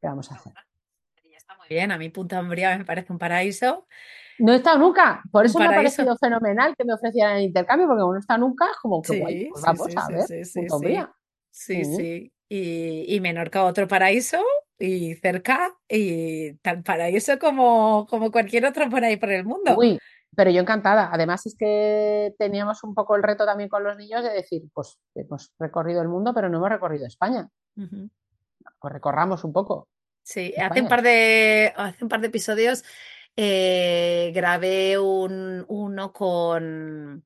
[0.01, 0.53] ¿Qué vamos a hacer?
[1.37, 3.87] Está muy bien, a mí Punta Umbría me parece un paraíso.
[4.39, 7.87] No he estado nunca, por eso me ha parecido fenomenal que me ofrecieran el intercambio,
[7.87, 10.11] porque como no estado nunca, es como que Sí, guay, pues sí, vamos sí, a
[10.11, 10.77] ver, sí, Punta sí.
[10.77, 11.13] Umbría.
[11.51, 11.97] Sí, Ujú.
[11.97, 12.33] sí.
[12.51, 14.39] Y, y Menorca otro paraíso
[14.79, 19.77] y cerca y tan paraíso como, como cualquier otro por ahí por el mundo.
[19.77, 19.99] Uy,
[20.35, 21.11] pero yo encantada.
[21.13, 24.99] Además es que teníamos un poco el reto también con los niños de decir, pues
[25.15, 27.49] hemos recorrido el mundo, pero no hemos recorrido España.
[27.75, 29.89] Pues recorramos un poco.
[30.23, 30.69] Sí, España.
[30.69, 32.85] hace un par de, hace un par de episodios
[33.37, 37.25] eh, grabé un, uno con,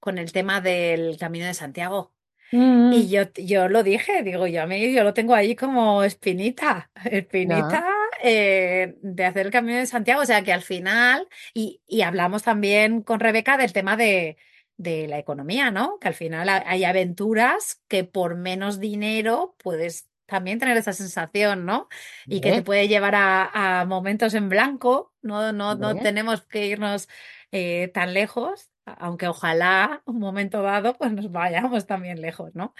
[0.00, 2.12] con el tema del Camino de Santiago.
[2.50, 6.02] Mm, Y yo, yo lo dije, digo, yo a mí yo lo tengo ahí como
[6.02, 7.84] espinita, espinita
[8.22, 10.22] eh, de hacer el Camino de Santiago.
[10.22, 14.36] O sea que al final, y, y hablamos también con Rebeca del tema de,
[14.76, 15.98] de la economía, ¿no?
[16.00, 21.66] Que al final ha- hay aventuras que por menos dinero puedes también tener esa sensación,
[21.66, 21.88] ¿no?
[22.28, 26.66] Y que te puede llevar a, a momentos en blanco, no, no, no tenemos que
[26.66, 27.08] irnos
[27.50, 32.74] eh, tan lejos, aunque ojalá un momento dado pues nos vayamos también lejos, ¿no?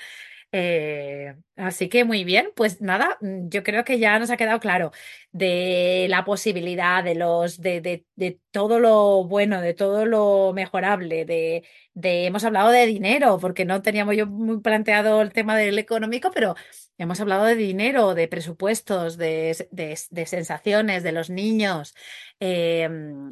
[0.54, 4.60] Eh, así que muy bien, pues nada, mm, yo creo que ya nos ha quedado
[4.60, 4.92] claro
[5.32, 11.64] de la posibilidad, de los, de, de, todo lo bueno, de todo lo mejorable, de,
[11.94, 16.30] de hemos hablado de dinero, porque no teníamos yo muy planteado el tema del económico,
[16.34, 16.54] pero
[17.02, 21.94] hemos hablado de dinero, de presupuestos, de, de, de sensaciones, de los niños,
[22.40, 22.88] eh,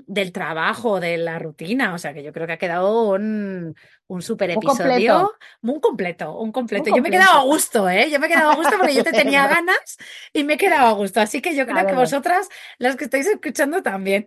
[0.06, 1.94] del trabajo, de la rutina.
[1.94, 3.74] O sea que yo creo que ha quedado un,
[4.08, 4.76] un super episodio.
[4.76, 5.32] completo.
[5.62, 6.94] Muy completo, un completo.
[6.94, 8.10] Yo me he quedado a gusto, ¿eh?
[8.10, 9.96] Yo me he quedado a gusto porque yo te tenía ganas
[10.32, 11.20] y me he quedado a gusto.
[11.20, 12.48] Así que yo creo que vosotras,
[12.78, 14.26] las que estáis escuchando también.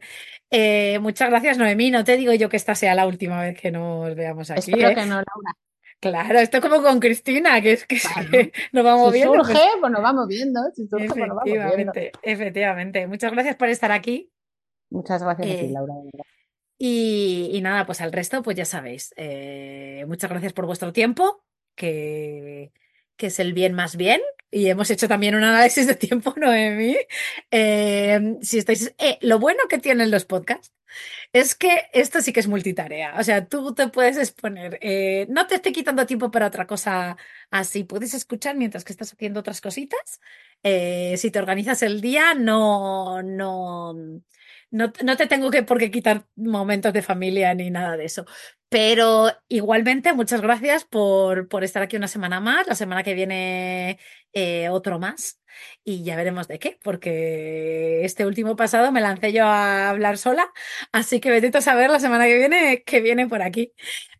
[0.49, 1.91] Eh, muchas gracias, Noemí.
[1.91, 4.89] No te digo yo que esta sea la última vez que nos veamos aquí, Espero
[4.89, 4.95] ¿eh?
[4.95, 5.57] que no, Laura.
[6.03, 9.35] Claro, esto como con Cristina, que es que se- nos vamos Si viendo.
[9.43, 10.59] surge, pues nos vamos viendo.
[10.75, 11.63] Si surge, pues nos vamos viendo.
[11.63, 13.07] Efectivamente, efectivamente.
[13.07, 14.29] Muchas gracias por estar aquí.
[14.89, 15.93] Muchas gracias a ti, Eh, Laura.
[16.77, 19.13] Y, y nada, pues al resto, pues ya sabéis.
[19.15, 22.73] eh, muchas gracias por vuestro tiempo, que,
[23.15, 24.19] que es el bien más bien.
[24.51, 26.97] Y hemos hecho también un análisis de tiempo, Noemí.
[27.49, 30.71] Eh, si estáis, eh, lo bueno que tienen los podcasts
[31.33, 33.15] es que esto sí que es multitarea.
[33.19, 34.77] O sea, tú te puedes exponer.
[34.81, 37.17] eh, no te esté quitando tiempo para otra cosa
[37.51, 37.83] así.
[37.83, 40.19] Puedes escuchar mientras que estás haciendo otras cositas.
[40.63, 43.93] Eh, si te organizas el día, no, no,
[44.71, 48.25] no, no te tengo que por qué quitar momentos de familia ni nada de eso.
[48.73, 52.65] Pero igualmente, muchas gracias por, por estar aquí una semana más.
[52.65, 53.99] La semana que viene
[54.33, 55.39] eh, otro más.
[55.83, 60.51] Y ya veremos de qué, porque este último pasado me lancé yo a hablar sola,
[60.91, 63.71] así que a saber la semana que viene que viene por aquí.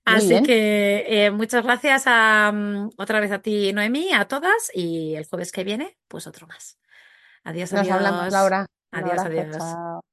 [0.06, 0.46] Muy Así bien.
[0.46, 5.26] que eh, muchas gracias a, mm, otra vez a ti, Noemí, a todas, y el
[5.26, 6.78] jueves que viene, pues otro más.
[7.44, 8.34] Adiós, Nos hablamos, adiós.
[8.34, 8.66] Laura.
[8.92, 9.58] Un Adiós, adiós.
[9.58, 10.13] chao.